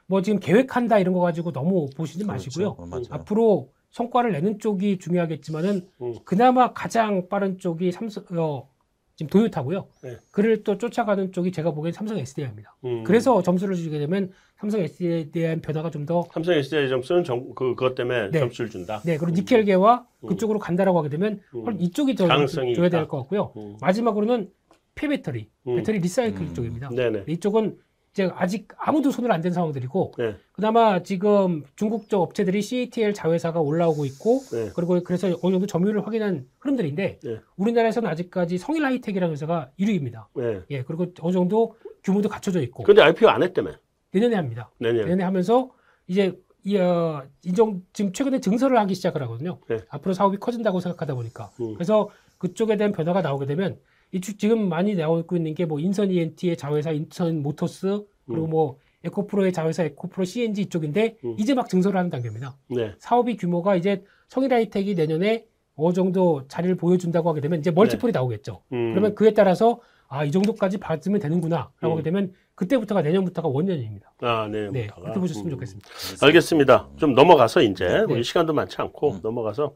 뭐 0.06 0.22
지금 0.22 0.38
계획한다 0.38 0.98
이런 0.98 1.14
거 1.14 1.20
가지고 1.20 1.52
너무 1.52 1.88
보시지 1.96 2.24
마시고요. 2.24 2.74
그렇죠. 2.76 2.82
어, 2.82 2.86
맞아요. 2.86 3.04
앞으로 3.10 3.72
성과를 3.90 4.32
내는 4.32 4.58
쪽이 4.58 4.98
중요하겠지만은 4.98 5.88
음. 6.02 6.14
그나마 6.24 6.72
가장 6.72 7.28
빠른 7.28 7.58
쪽이 7.58 7.92
삼성 7.92 8.24
어, 8.36 8.68
지금 9.16 9.30
도요타고요. 9.30 9.86
네. 10.02 10.16
그를 10.30 10.62
또 10.62 10.76
쫓아가는 10.76 11.32
쪽이 11.32 11.50
제가 11.50 11.70
보기엔 11.72 11.92
삼성 11.92 12.18
SDI입니다. 12.18 12.76
음. 12.84 13.02
그래서 13.02 13.42
점수를 13.42 13.74
주게 13.74 13.98
되면 13.98 14.30
삼성 14.58 14.80
SDI에 14.80 15.30
대한 15.30 15.60
변화가 15.62 15.90
좀 15.90 16.06
더 16.06 16.24
삼성 16.32 16.54
SDI 16.54 16.88
점수는 16.90 17.24
정, 17.24 17.54
그, 17.54 17.74
그것 17.74 17.94
때문에 17.94 18.30
네. 18.30 18.38
점수를 18.38 18.70
준다. 18.70 19.00
네, 19.04 19.16
그리고 19.16 19.34
니켈계와 19.34 20.06
음. 20.20 20.28
그쪽으로 20.28 20.58
간다라고 20.58 20.98
하게 20.98 21.08
되면 21.08 21.40
음. 21.54 21.76
이쪽이 21.80 22.14
더 22.14 22.28
가능성이 22.28 22.74
줘야. 22.74 22.88
될 22.90 23.08
것 23.08 23.16
같고요. 23.22 23.52
음. 23.56 23.76
마지막으로는 23.80 24.50
폐배터리, 24.94 25.48
음. 25.66 25.76
배터리 25.76 25.98
리사이클 25.98 26.40
음. 26.40 26.54
쪽입니다. 26.54 26.90
네네. 26.90 27.24
이쪽은 27.26 27.76
이제 28.16 28.30
아직 28.34 28.68
아무도 28.78 29.10
손을 29.10 29.30
안 29.30 29.42
댄 29.42 29.52
상황들이고 29.52 30.12
네. 30.16 30.36
그나마 30.52 31.02
지금 31.02 31.62
중국 31.76 32.08
쪽 32.08 32.22
업체들이 32.22 32.62
CATL 32.62 33.12
자회사가 33.12 33.60
올라오고 33.60 34.06
있고 34.06 34.40
네. 34.50 34.70
그리고 34.74 34.98
그래서 35.04 35.28
어느 35.42 35.52
정도 35.52 35.66
점유율을 35.66 36.06
확인한 36.06 36.48
흐름들인데 36.60 37.18
네. 37.22 37.40
우리나라에서는 37.56 38.08
아직까지 38.08 38.56
성일 38.56 38.86
하이텍이라는 38.86 39.30
회사가 39.32 39.70
1위입니다. 39.78 40.24
네. 40.34 40.62
예, 40.70 40.82
그리고 40.82 41.06
어느 41.20 41.32
정도 41.34 41.76
규모도 42.02 42.30
갖춰져 42.30 42.60
있고 42.62 42.84
근데 42.84 43.02
IPO 43.02 43.28
안 43.28 43.42
했다며. 43.42 43.72
내년에 44.12 44.34
합니다. 44.36 44.70
내년. 44.78 45.04
내년에 45.04 45.22
하면서 45.22 45.70
이제 46.06 46.32
이, 46.64 46.78
어, 46.78 47.22
인정 47.44 47.82
지금 47.92 48.14
최근에 48.14 48.40
증설을 48.40 48.78
하기 48.78 48.94
시작을 48.94 49.20
하거든요. 49.24 49.58
네. 49.68 49.76
앞으로 49.90 50.14
사업이 50.14 50.38
커진다고 50.38 50.80
생각하다 50.80 51.14
보니까 51.14 51.50
음. 51.60 51.74
그래서 51.74 52.08
그쪽에 52.38 52.78
대한 52.78 52.92
변화가 52.92 53.20
나오게 53.20 53.44
되면 53.44 53.78
이 54.12 54.20
주- 54.20 54.36
지금 54.36 54.68
많이 54.68 54.94
나오고 54.94 55.36
있는 55.36 55.54
게 55.54 55.64
뭐 55.66 55.78
인선 55.80 56.10
ENT의 56.10 56.56
자회사 56.56 56.90
인선 56.92 57.42
모터스 57.42 58.04
그리고 58.26 58.44
음. 58.46 58.50
뭐 58.50 58.78
에코프로의 59.04 59.52
자회사 59.52 59.84
에코프로 59.84 60.24
CNG 60.24 60.62
이쪽인데 60.62 61.16
음. 61.24 61.36
이제 61.38 61.54
막 61.54 61.68
증설을 61.68 61.96
하는 61.98 62.10
단계입니다. 62.10 62.56
네. 62.68 62.92
사업이 62.98 63.36
규모가 63.36 63.76
이제 63.76 64.02
성일하이텍이 64.28 64.94
내년에 64.94 65.46
어느 65.76 65.92
정도 65.94 66.46
자리를 66.48 66.74
보여준다고 66.76 67.28
하게 67.28 67.40
되면 67.40 67.58
이제 67.60 67.70
멀티플이 67.70 68.12
나오겠죠. 68.12 68.62
음. 68.72 68.92
그러면 68.92 69.14
그에 69.14 69.32
따라서 69.32 69.80
아 70.08 70.24
이 70.24 70.30
정도까지 70.30 70.78
받으면 70.78 71.20
되는구나라고 71.20 71.72
음. 71.82 71.90
하게 71.92 72.02
되면 72.02 72.32
그때부터가 72.54 73.02
내년부터가 73.02 73.48
원년입니다. 73.48 74.12
아, 74.20 74.48
네. 74.50 74.70
네. 74.70 74.86
그렇게 74.94 75.18
보셨으면 75.18 75.48
음. 75.48 75.50
좋겠습니다. 75.50 75.88
알겠습니다. 76.22 76.88
좀 76.96 77.14
넘어가서 77.14 77.62
이제 77.62 77.86
네. 77.86 78.00
우리 78.14 78.22
시간도 78.22 78.52
많지 78.54 78.76
않고 78.80 79.10
음. 79.14 79.20
넘어가서 79.22 79.74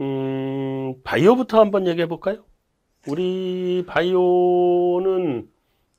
음, 0.00 0.94
바이오부터 1.02 1.58
한번 1.60 1.86
얘기해 1.86 2.06
볼까요? 2.08 2.44
우리 3.06 3.84
바이오는 3.86 5.48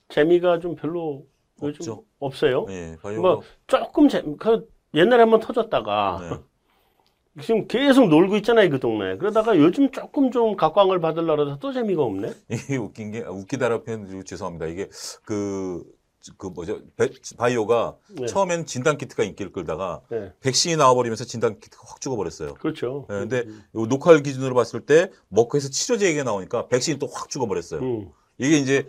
재미가 0.10 0.60
좀 0.60 0.76
별로 0.76 1.26
요즘 1.64 1.82
없죠. 1.82 2.06
없어요. 2.20 2.66
예, 2.70 2.98
바이오. 3.02 3.22
뭐 3.22 3.42
조금 3.68 4.10
재, 4.10 4.22
그 4.40 4.68
옛날에 4.94 5.22
한번 5.22 5.40
터졌다가 5.40 6.20
네. 6.22 6.38
지금 7.42 7.66
계속 7.68 8.10
놀고 8.10 8.36
있잖아요, 8.38 8.70
그 8.70 8.80
동네. 8.80 9.16
그러다가 9.18 9.58
요즘 9.58 9.90
조금 9.92 10.32
좀 10.32 10.58
각광을 10.58 11.00
받으려고 11.00 11.44
해서 11.44 11.58
또 11.60 11.72
재미가 11.72 12.04
없네. 12.04 12.34
이게 12.50 12.76
웃긴 12.76 13.12
게 13.12 13.22
웃기다라 13.22 13.84
표현 13.84 14.06
드리고 14.06 14.24
죄송합니다. 14.24 14.66
이게 14.68 14.90
그, 15.24 15.84
그 16.38 16.48
뭐죠? 16.48 16.80
배- 16.98 17.10
바이오가 17.38 17.96
네. 18.10 18.26
처음에는 18.28 18.66
진단 18.66 18.98
키트가 18.98 19.24
인기를 19.24 19.52
끌다가 19.52 20.02
네. 20.10 20.32
백신이 20.42 20.76
나와버리면서 20.78 21.24
진단 21.26 21.60
키트가 21.60 21.84
확 21.88 22.00
죽어버렸어요. 22.02 22.54
그렇죠. 22.56 23.06
네, 23.10 23.20
근데 23.20 23.38
요 23.76 23.86
녹화를 23.88 24.22
기준으로 24.24 24.54
봤을 24.56 24.82
때 24.86 25.10
먹고해서 25.30 25.70
치료제 25.70 26.06
얘기가 26.08 26.24
나오니까 26.24 26.68
백신이 26.68 27.00
또 27.00 27.08
확 27.08 27.30
죽어버렸어요. 27.30 27.82
음, 27.82 28.10
이게 28.38 28.58
이제 28.58 28.88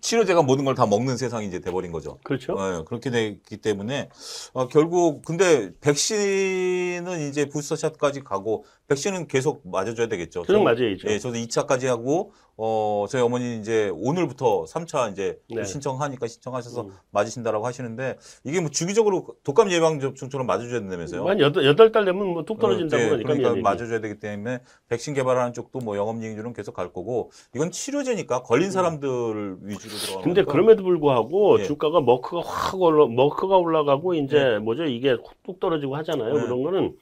치료제가 0.00 0.42
모든 0.42 0.64
걸 0.64 0.74
다 0.74 0.86
먹는 0.86 1.16
세상이 1.18 1.46
이제 1.46 1.60
돼버린 1.60 1.92
거죠. 1.92 2.18
그렇죠. 2.24 2.54
네, 2.54 2.82
그렇게 2.86 3.10
되기 3.10 3.58
때문에 3.58 4.08
어, 4.54 4.68
결국 4.68 5.22
근데 5.24 5.72
백신은 5.80 7.28
이제 7.28 7.46
부스터샷까지 7.46 8.20
가고 8.20 8.64
백신은 8.88 9.26
계속 9.28 9.60
맞아줘야 9.68 10.08
되겠죠. 10.08 10.42
계속 10.42 10.62
맞아야죠. 10.62 11.08
예, 11.08 11.18
저도 11.18 11.36
2차까지 11.36 11.86
하고 11.86 12.32
어 12.56 13.06
저희 13.10 13.20
어머니 13.20 13.58
이제 13.58 13.90
오늘부터 13.94 14.64
3차 14.64 15.10
이제 15.10 15.40
네. 15.50 15.64
신청하니까 15.64 16.26
신청하셔서 16.28 16.82
음. 16.82 16.90
맞으신다라고 17.10 17.66
하시는데 17.66 18.16
이게 18.44 18.60
뭐 18.60 18.70
주기적으로 18.70 19.26
독감 19.42 19.72
예방 19.72 19.98
접종처럼 19.98 20.46
맞아줘야 20.46 20.78
된다면서요. 20.80 21.26
한 21.28 21.40
여덟, 21.40 21.64
여덟 21.64 21.90
달 21.90 22.04
되면 22.04 22.26
뭐 22.28 22.44
뚝 22.44 22.58
떨어진다고 22.60 23.02
어, 23.02 23.16
네, 23.16 23.22
그러니까 23.22 23.48
그러니까. 23.50 23.70
맞아줘야 23.70 24.00
되기 24.00 24.18
때문에 24.20 24.60
백신 24.88 25.14
개발하는 25.14 25.52
쪽도 25.52 25.80
뭐 25.80 25.96
영업이익률은 25.96 26.52
계속 26.52 26.74
갈 26.74 26.92
거고 26.92 27.30
이건 27.54 27.70
치료제니까 27.70 28.42
걸린 28.42 28.70
사람들 28.70 29.56
위주로 29.62 29.94
들어가는 29.94 30.18
음. 30.18 30.22
근데 30.22 30.42
거니까 30.44 30.52
그럼에도 30.52 30.82
불구하고 30.84 31.60
예. 31.60 31.64
주가가 31.64 32.00
머크가 32.02 32.42
확 32.44 32.80
올라 32.80 33.06
머크가 33.06 33.56
올라가고 33.56 34.14
이제 34.14 34.58
뭐죠 34.62 34.84
이게 34.84 35.16
뚝 35.42 35.58
떨어지고 35.58 35.96
하잖아요. 35.96 36.34
네. 36.34 36.40
그런 36.40 36.62
거는 36.62 36.94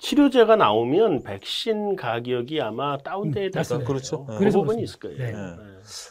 치료제가 0.00 0.56
나오면 0.56 1.22
백신 1.24 1.94
가격이 1.94 2.60
아마 2.62 2.96
다운돼야 2.98 3.44
음, 3.46 3.50
될 3.50 3.60
맞습니다. 3.60 3.84
거예요. 3.84 3.86
그렇죠. 3.86 4.24
그 4.24 4.38
그래서 4.38 4.58
부분이. 4.60 4.82
있을 4.82 4.98
거예요. 4.98 5.18
네. 5.18 5.32
네. 5.32 5.56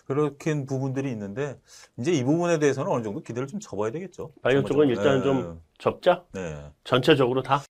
그렇긴 0.05 0.65
부분들이 0.67 1.10
있는데 1.12 1.58
이제 1.98 2.12
이 2.12 2.24
부분에 2.24 2.60
대해서는 2.60 2.91
어느 2.91 3.03
정도 3.03 3.22
기대를 3.22 3.48
좀 3.48 3.60
접어야 3.60 3.91
되겠죠. 3.91 4.31
바이오 4.43 4.63
쪽은 4.63 4.88
네. 4.88 4.93
일단은 4.93 5.24
좀 5.24 5.62
접자. 5.79 6.24
네. 6.34 6.55
전체적으로 6.84 7.41
다. 7.41 7.63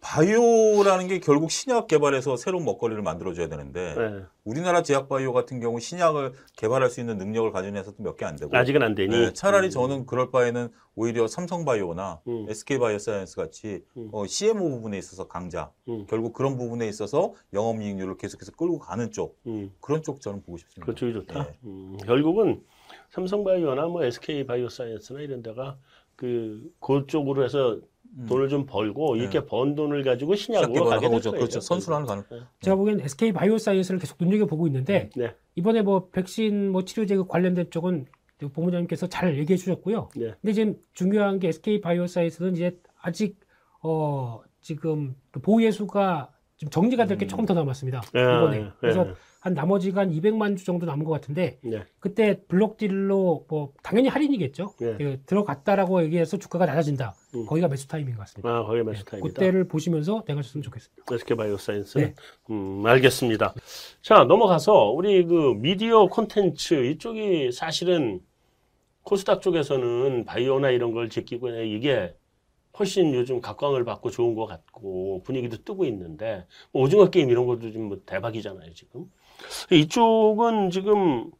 바이오라는 0.00 1.08
게 1.08 1.18
결국 1.18 1.50
신약 1.50 1.86
개발해서 1.88 2.36
새로운 2.36 2.64
먹거리를 2.64 3.02
만들어줘야 3.02 3.48
되는데 3.48 3.94
네. 3.94 4.22
우리나라 4.44 4.82
제약 4.82 5.08
바이오 5.08 5.32
같은 5.32 5.60
경우 5.60 5.80
신약을 5.80 6.32
개발할 6.56 6.88
수 6.88 7.00
있는 7.00 7.18
능력을 7.18 7.50
가진 7.52 7.76
회사도 7.76 8.02
몇 8.02 8.16
개 8.16 8.24
안 8.24 8.36
되고 8.36 8.56
아직은 8.56 8.82
안 8.82 8.94
되니. 8.94 9.08
네, 9.16 9.32
차라리 9.32 9.68
음. 9.68 9.70
저는 9.70 10.06
그럴 10.06 10.30
바에는 10.30 10.68
오히려 10.94 11.26
삼성바이오나 11.26 12.20
음. 12.28 12.46
SK바이오사이언스 12.48 13.36
같이 13.36 13.84
음. 13.96 14.08
어, 14.12 14.26
CMO 14.26 14.70
부분에 14.70 14.96
있어서 14.98 15.26
강자 15.28 15.70
음. 15.88 16.06
결국 16.08 16.32
그런 16.32 16.56
부분에 16.56 16.88
있어서 16.88 17.34
영업이익률을 17.52 18.16
계속해서 18.16 18.52
끌고 18.52 18.78
가는 18.78 19.10
쪽 19.10 19.38
음. 19.46 19.72
그런 19.80 20.02
쪽 20.02 20.20
저는 20.20 20.42
보고 20.42 20.58
싶습니다. 20.58 20.86
그쪽이 20.92 21.12
좋다. 21.12 21.42
네. 21.44 21.58
음, 21.64 21.96
결국은 22.06 22.62
삼성바이오나 23.10 23.86
뭐 23.88 24.04
SK 24.04 24.46
바이오사이언스나 24.46 25.20
이런 25.20 25.42
데가 25.42 25.76
그 26.16 26.62
그쪽으로 26.80 27.44
해서 27.44 27.74
음. 27.74 27.82
돈을 28.28 28.48
좀 28.48 28.66
벌고 28.66 29.14
네. 29.14 29.22
이렇게 29.22 29.44
번 29.44 29.74
돈을 29.74 30.02
가지고 30.02 30.34
신약 30.34 30.64
신약으로 30.64 30.86
가게 30.86 31.08
될 31.08 31.10
그렇죠. 31.10 31.32
그렇죠. 31.32 31.60
선순환을 31.60 32.06
가는. 32.06 32.24
제가 32.60 32.76
보기엔 32.76 33.00
SK 33.00 33.32
바이오사이언스를 33.32 34.00
계속 34.00 34.16
눈여겨 34.20 34.46
보고 34.46 34.66
있는데 34.66 35.10
네. 35.14 35.34
이번에 35.54 35.82
뭐 35.82 36.08
백신 36.10 36.70
뭐 36.70 36.84
치료제 36.84 37.16
그 37.16 37.26
관련된 37.26 37.70
쪽은 37.70 38.06
본부장님께서 38.38 39.08
잘 39.08 39.36
얘기해 39.38 39.56
주셨고요. 39.56 40.10
네. 40.16 40.34
근데 40.40 40.52
지금 40.52 40.76
중요한 40.94 41.38
게 41.38 41.48
SK 41.48 41.80
바이오사이언스는 41.80 42.54
이제 42.54 42.78
아직 43.00 43.38
어 43.82 44.40
지금 44.60 45.14
그 45.30 45.40
보유예수가 45.40 46.32
좀 46.56 46.70
정리가 46.70 47.06
될게 47.06 47.26
음. 47.26 47.28
조금 47.28 47.46
더 47.46 47.54
남았습니다. 47.54 48.00
네, 48.12 48.20
이번에 48.20 48.58
네, 48.58 48.70
그래서 48.80 49.04
네. 49.04 49.14
한 49.48 49.54
나머지가 49.54 50.02
한 50.02 50.10
200만 50.10 50.56
주 50.56 50.64
정도 50.64 50.86
남은 50.86 51.04
것 51.04 51.12
같은데 51.12 51.58
네. 51.62 51.82
그때 51.98 52.40
블록딜로 52.48 53.46
뭐 53.48 53.72
당연히 53.82 54.08
할인이겠죠. 54.08 54.74
네. 54.78 54.96
그 54.96 55.20
들어갔다라고 55.26 56.02
얘기해서 56.04 56.36
주가가 56.36 56.66
낮아진다. 56.66 57.14
음. 57.34 57.46
거기가 57.46 57.68
매수 57.68 57.88
타이밍인 57.88 58.16
것 58.16 58.20
같습니다. 58.22 58.48
아, 58.48 58.62
거기 58.62 58.78
네, 58.78 58.84
매수 58.84 59.04
타임이다. 59.04 59.26
그때를 59.26 59.66
보시면서 59.66 60.22
들어가셨으면 60.26 60.62
좋겠습니다. 60.62 61.02
SK 61.10 61.36
바이오사이언스. 61.36 61.98
네. 61.98 62.14
음, 62.50 62.84
알겠습니다. 62.86 63.54
자, 64.02 64.24
넘어가서 64.24 64.90
우리 64.90 65.24
그 65.24 65.54
미디어 65.56 66.06
콘텐츠 66.06 66.74
이쪽이 66.90 67.52
사실은 67.52 68.20
코스닥 69.02 69.40
쪽에서는 69.40 70.26
바이오나 70.26 70.70
이런 70.70 70.92
걸 70.92 71.08
제끼고 71.08 71.48
이게 71.48 72.14
훨씬 72.78 73.12
요즘 73.14 73.40
각광을 73.40 73.84
받고 73.84 74.10
좋은 74.10 74.34
것 74.34 74.46
같고 74.46 75.22
분위기도 75.24 75.56
뜨고 75.64 75.84
있는데 75.86 76.46
뭐 76.70 76.82
오징어 76.82 77.10
게임 77.10 77.30
이런 77.30 77.46
것도 77.46 77.72
지금 77.72 77.88
뭐 77.88 78.00
대박이잖아요 78.06 78.72
지금 78.74 79.10
이쪽은 79.70 80.70
지금 80.70 81.30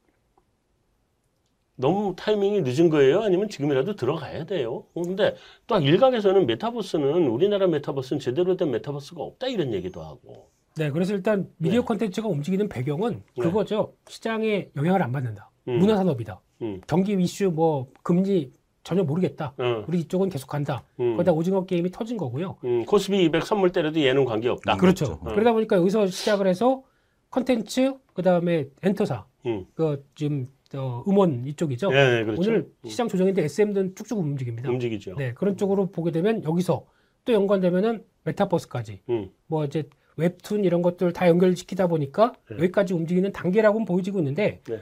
너무 1.76 2.14
타이밍이 2.16 2.62
늦은 2.62 2.90
거예요 2.90 3.22
아니면 3.22 3.48
지금이라도 3.48 3.94
들어가야 3.94 4.44
돼요 4.44 4.84
근데 4.94 5.36
또 5.66 5.78
일각에서는 5.78 6.46
메타버스는 6.46 7.28
우리나라 7.28 7.66
메타버스는 7.68 8.20
제대로 8.20 8.56
된 8.56 8.70
메타버스가 8.70 9.22
없다 9.22 9.46
이런 9.46 9.72
얘기도 9.72 10.02
하고 10.02 10.50
네, 10.78 10.90
그래서 10.90 11.12
일단 11.12 11.48
미디어 11.58 11.80
네. 11.80 11.86
콘텐츠가 11.86 12.28
움직이는 12.28 12.68
배경은 12.68 13.22
네. 13.36 13.42
그거죠. 13.42 13.94
시장에 14.06 14.68
영향을 14.76 15.02
안 15.02 15.10
받는다. 15.10 15.50
음. 15.66 15.78
문화 15.78 15.96
산업이다. 15.96 16.40
음. 16.62 16.80
경기 16.86 17.14
이슈 17.14 17.50
뭐 17.50 17.88
금리 18.04 18.52
전혀 18.84 19.02
모르겠다. 19.02 19.54
어, 19.58 19.84
우리 19.88 19.98
이쪽은 20.00 20.28
계속 20.28 20.46
간다. 20.46 20.84
음. 21.00 21.16
거기다 21.16 21.32
오징어 21.32 21.66
게임이 21.66 21.90
터진 21.90 22.16
거고요. 22.16 22.58
음, 22.64 22.84
코스피 22.86 23.24
200 23.24 23.42
선물 23.42 23.72
때려도 23.72 24.00
얘는 24.00 24.24
관계 24.24 24.48
없다 24.48 24.74
음. 24.74 24.78
그렇죠. 24.78 25.18
그렇죠. 25.18 25.34
그러다 25.34 25.52
보니까 25.52 25.76
여기서 25.76 26.06
시작을 26.06 26.46
해서 26.46 26.82
컨텐츠 27.30 27.94
그다음에 28.14 28.68
엔터사 28.82 29.26
음. 29.46 29.66
그 29.74 30.04
지금 30.14 30.46
어, 30.74 31.02
음원 31.08 31.46
이쪽이죠. 31.46 31.90
네, 31.90 32.18
네, 32.18 32.24
그렇죠 32.24 32.42
오늘 32.42 32.70
시장 32.84 33.08
조정인데 33.08 33.42
SM들은 33.44 33.94
쭉쭉 33.94 34.18
움직입니다. 34.18 34.70
움직이죠 34.70 35.14
네, 35.16 35.32
그런 35.32 35.56
쪽으로 35.56 35.86
보게 35.90 36.10
되면 36.10 36.44
여기서 36.44 36.84
또 37.24 37.32
연관되면은 37.32 38.04
메타버스까지 38.24 39.00
음. 39.08 39.30
뭐 39.46 39.64
이제 39.64 39.88
웹툰 40.16 40.64
이런 40.64 40.82
것들 40.82 41.12
다 41.12 41.28
연결시키다 41.28 41.86
보니까 41.86 42.34
네. 42.50 42.56
여기까지 42.56 42.92
움직이는 42.92 43.32
단계라고는 43.32 43.86
보여지고 43.86 44.18
있는데 44.18 44.60
네. 44.68 44.80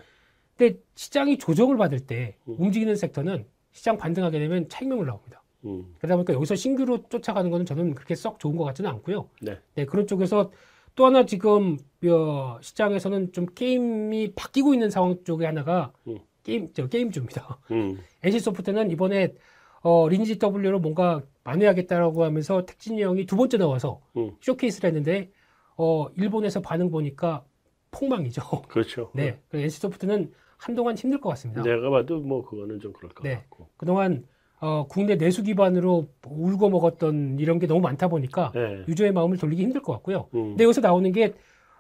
근데 0.57 0.79
시장이 0.95 1.39
조정을 1.39 1.77
받을 1.77 2.01
때 2.01 2.37
음. 2.49 2.57
움직이는 2.59 2.97
섹터는 2.97 3.45
시장 3.73 3.99
반등하게 3.99 4.39
되면 4.39 4.69
차익명을 4.69 5.07
나옵니다. 5.07 5.43
음. 5.67 5.95
그러다 5.99 6.17
보니까 6.17 6.33
여기서 6.33 6.55
신규로 6.55 7.09
쫓아가는 7.09 7.51
거는 7.51 7.67
저는 7.67 7.95
그렇게 7.95 8.15
썩 8.15 8.41
좋은 8.41 8.57
것 8.57 8.65
같지는 8.65 8.91
않고요. 8.91 9.29
네. 9.43 9.85
그런 9.85 10.07
쪽에서 10.07 10.51
또 10.97 11.07
하나 11.07 11.25
지금 11.27 11.77
어, 12.09 12.59
시장에서는 12.61 13.33
좀 13.33 13.47
게임이 13.55 14.33
바뀌고 14.35 14.75
있는 14.75 14.91
상황 14.91 15.23
쪽에 15.25 15.45
하나가 15.47 15.93
음. 16.09 16.19
게임 16.43 16.73
저 16.73 16.89
게임주입니다. 16.89 17.61
음. 17.71 17.99
NC소프트는 18.25 18.91
이번에 18.91 19.35
어, 19.83 20.09
리니지 20.09 20.39
W로 20.43 20.81
뭔가 20.81 21.23
만회하겠다라고 21.45 22.25
하면서 22.25 22.65
택진이 22.65 23.03
형이 23.03 23.27
두 23.27 23.37
번째 23.37 23.59
나와서 23.59 24.01
음. 24.17 24.33
쇼케이스를 24.41 24.89
했는데 24.89 25.31
어, 25.77 26.09
일본에서 26.17 26.61
반응 26.63 26.91
보니까 26.91 27.45
폭망이죠. 27.91 28.43
그렇죠 28.69 29.11
네. 29.15 29.41
NC소프트는 29.53 30.33
한동안 30.57 30.97
힘들 30.97 31.21
것 31.21 31.29
같습니다. 31.31 31.63
내가 31.63 31.91
봐도 31.91 32.21
뭐 32.21 32.43
그거는 32.43 32.81
좀 32.81 32.93
그럴 32.95 33.13
것 33.13 33.23
네. 33.23 33.35
같고 33.37 33.69
그동안 33.77 34.27
어, 34.67 34.87
국내 34.89 35.17
내수 35.17 35.45
기반으로 35.45 36.09
울고 36.27 36.71
먹었던 36.71 37.39
이런 37.39 37.61
게 37.61 37.69
너무 37.69 37.81
많다 37.81 38.09
보니까 38.09 38.51
네. 38.53 38.83
유저의 38.89 39.13
마음을 39.13 39.37
돌리기 39.37 39.63
힘들 39.63 39.81
것 39.81 39.93
같고요. 39.93 40.27
음. 40.35 40.49
근데 40.51 40.65
여기서 40.65 40.81
나오는 40.81 41.13
게 41.13 41.35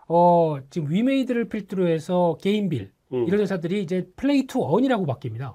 어, 0.06 0.58
지금 0.70 0.88
위메이드를 0.92 1.48
필두로 1.48 1.88
해서 1.88 2.38
게임빌 2.40 2.92
음. 3.12 3.24
이런 3.26 3.40
회사들이 3.40 3.82
이제 3.82 4.08
play 4.14 4.46
to 4.46 4.64
earn이라고 4.64 5.04
바뀝니다. 5.04 5.54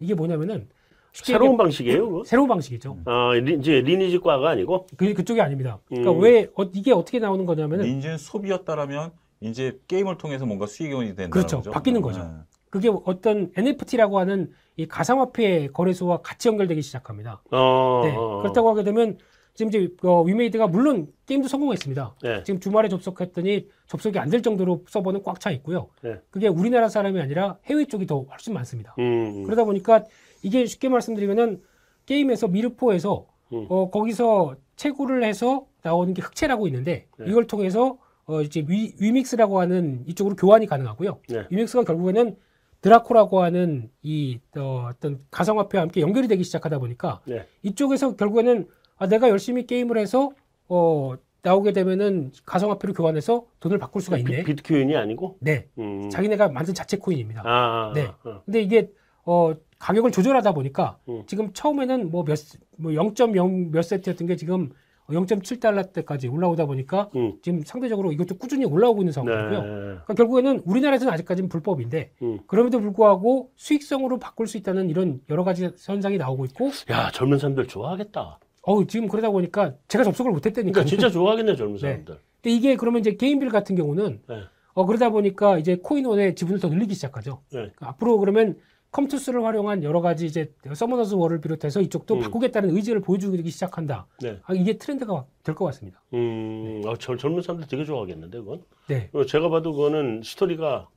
이게 0.00 0.14
뭐냐면은 0.14 0.68
새로운 1.12 1.56
방식이에요 1.56 2.10
그거? 2.10 2.24
새로운 2.26 2.48
방식이죠. 2.48 2.98
아, 3.04 3.32
리, 3.34 3.54
이제 3.54 3.80
리니지과가 3.80 4.50
아니고 4.50 4.88
그 4.96 5.14
그쪽이 5.14 5.40
아닙니다. 5.40 5.78
그러니까 5.86 6.10
음. 6.10 6.20
왜 6.20 6.48
어, 6.56 6.64
이게 6.74 6.92
어떻게 6.92 7.20
나오는 7.20 7.46
거냐면은 7.46 7.86
인지는 7.86 8.18
소비였다라면 8.18 9.12
이제 9.40 9.78
게임을 9.86 10.18
통해서 10.18 10.46
뭔가 10.46 10.66
수익원이 10.66 11.10
된다는 11.10 11.30
그렇죠. 11.30 11.58
거죠. 11.58 11.70
바뀌는 11.70 12.00
거죠. 12.00 12.24
네. 12.24 12.30
그게 12.76 12.90
어떤 13.06 13.50
NFT라고 13.56 14.18
하는 14.18 14.52
이 14.76 14.86
가상화폐 14.86 15.68
거래소와 15.68 16.18
같이 16.18 16.48
연결되기 16.48 16.82
시작합니다. 16.82 17.42
어, 17.50 18.02
네. 18.04 18.14
어, 18.14 18.20
어. 18.20 18.42
그렇다고 18.42 18.68
하게 18.68 18.84
되면 18.84 19.16
지금 19.54 19.70
이제 19.70 19.88
어, 20.02 20.20
위메이드가 20.22 20.66
물론 20.66 21.06
게임도 21.24 21.48
성공했습니다. 21.48 22.16
네. 22.22 22.42
지금 22.42 22.60
주말에 22.60 22.90
접속했더니 22.90 23.66
접속이 23.86 24.18
안 24.18 24.28
될 24.28 24.42
정도로 24.42 24.84
서버는 24.88 25.22
꽉 25.22 25.40
차 25.40 25.50
있고요. 25.52 25.88
네. 26.02 26.20
그게 26.28 26.48
우리나라 26.48 26.90
사람이 26.90 27.18
아니라 27.18 27.56
해외 27.64 27.86
쪽이 27.86 28.04
더 28.06 28.20
훨씬 28.30 28.52
많습니다. 28.52 28.94
음. 28.98 29.44
그러다 29.44 29.64
보니까 29.64 30.04
이게 30.42 30.66
쉽게 30.66 30.90
말씀드리면은 30.90 31.62
게임에서 32.04 32.48
미르포에서 32.48 33.26
음. 33.54 33.66
어 33.70 33.88
거기서 33.90 34.56
채굴을 34.76 35.24
해서 35.24 35.64
나오는 35.82 36.12
게 36.12 36.20
흑채라고 36.20 36.66
있는데 36.66 37.06
네. 37.18 37.24
이걸 37.26 37.46
통해서 37.46 37.96
어 38.26 38.42
이제 38.42 38.62
위, 38.68 38.92
위믹스라고 39.00 39.60
하는 39.60 40.04
이쪽으로 40.06 40.36
교환이 40.36 40.66
가능하고요. 40.66 41.20
네. 41.30 41.44
위믹스가 41.48 41.84
결국에는 41.84 42.36
드라코라고 42.80 43.42
하는 43.42 43.90
이 44.02 44.38
어, 44.56 44.88
어떤 44.90 45.20
가상화폐와 45.30 45.82
함께 45.82 46.00
연결이 46.00 46.28
되기 46.28 46.44
시작하다 46.44 46.78
보니까 46.78 47.20
네. 47.24 47.46
이쪽에서 47.62 48.16
결국에는 48.16 48.68
아, 48.98 49.08
내가 49.08 49.28
열심히 49.28 49.66
게임을 49.66 49.98
해서 49.98 50.30
어 50.68 51.14
나오게 51.42 51.72
되면은 51.72 52.32
가상화폐로 52.44 52.92
교환해서 52.92 53.46
돈을 53.60 53.78
바꿀 53.78 54.02
수가 54.02 54.18
있네. 54.18 54.42
비, 54.42 54.56
트코인이 54.56 54.96
아니고. 54.96 55.36
네. 55.40 55.68
음. 55.78 56.10
자기네가 56.10 56.48
만든 56.48 56.74
자체 56.74 56.96
코인입니다. 56.96 57.42
아, 57.44 57.90
아, 57.90 57.92
네. 57.94 58.08
아, 58.24 58.40
근데 58.44 58.60
이게 58.62 58.90
어 59.24 59.54
가격을 59.78 60.10
조절하다 60.10 60.52
보니까 60.52 60.98
음. 61.08 61.22
지금 61.26 61.52
처음에는 61.52 62.10
뭐 62.10 62.24
몇 62.24 62.38
뭐 62.78 62.92
0.0 62.92 63.70
몇 63.70 63.82
세트였던 63.82 64.26
게 64.26 64.36
지금 64.36 64.70
0.7달러 65.08 65.92
때까지 65.92 66.28
올라오다 66.28 66.66
보니까 66.66 67.10
음. 67.16 67.34
지금 67.42 67.62
상대적으로 67.64 68.12
이것도 68.12 68.36
꾸준히 68.36 68.64
올라오고 68.64 69.02
있는 69.02 69.10
네. 69.10 69.14
상황이고요. 69.14 69.60
그러니까 69.62 70.14
결국에는 70.14 70.62
우리나라에서는 70.64 71.12
아직까지는 71.12 71.48
불법인데 71.48 72.12
음. 72.22 72.38
그럼에도 72.46 72.80
불구하고 72.80 73.50
수익성으로 73.56 74.18
바꿀 74.18 74.46
수 74.46 74.56
있다는 74.56 74.90
이런 74.90 75.20
여러 75.30 75.44
가지 75.44 75.70
현상이 75.78 76.18
나오고 76.18 76.44
있고 76.46 76.70
야, 76.90 77.10
젊은 77.12 77.38
사람들 77.38 77.66
좋아하겠다. 77.66 78.38
어우 78.62 78.86
지금 78.86 79.08
그러다 79.08 79.30
보니까 79.30 79.74
제가 79.88 80.02
접속을 80.04 80.32
못했다니까. 80.32 80.72
그러니까 80.72 80.88
진짜 80.88 81.08
좋아하겠네, 81.10 81.54
젊은 81.54 81.78
사람들. 81.78 82.18
근데 82.42 82.56
이게 82.56 82.76
그러면 82.76 83.00
이제 83.00 83.14
게임빌 83.14 83.50
같은 83.50 83.76
경우는 83.76 84.22
네. 84.28 84.42
어 84.74 84.84
그러다 84.84 85.10
보니까 85.10 85.58
이제 85.58 85.76
코인원의 85.82 86.34
지분을 86.34 86.60
더 86.60 86.68
늘리기 86.68 86.94
시작하죠. 86.94 87.42
네. 87.50 87.58
그러니까 87.58 87.88
앞으로 87.88 88.18
그러면 88.18 88.56
컴투스를 89.00 89.44
활용한 89.44 89.82
여러 89.84 90.00
가지 90.00 90.24
이제 90.24 90.50
서머너스 90.74 91.14
월을 91.14 91.40
비롯해서 91.42 91.82
이쪽도 91.82 92.14
음. 92.14 92.20
바꾸겠다는 92.20 92.74
의지를 92.74 93.02
보여주기 93.02 93.50
시작한다. 93.50 94.06
네. 94.22 94.38
아, 94.44 94.54
이게 94.54 94.78
트렌드가 94.78 95.26
될 95.44 95.54
것 95.54 95.66
같습니다. 95.66 96.00
음, 96.14 96.80
어, 96.86 96.96
젊- 96.96 97.18
젊은 97.18 97.42
사람들 97.42 97.68
되게 97.68 97.84
좋아하겠는데, 97.84 98.38
그건. 98.38 98.62
네, 98.88 99.10
어, 99.12 99.24
제가 99.26 99.50
봐도 99.50 99.72
그거는 99.74 100.22
스토리가 100.24 100.88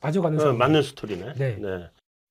빠져가는 0.00 0.38
어. 0.46 0.52
맞는 0.52 0.82
스토리네. 0.82 1.32
네. 1.34 1.58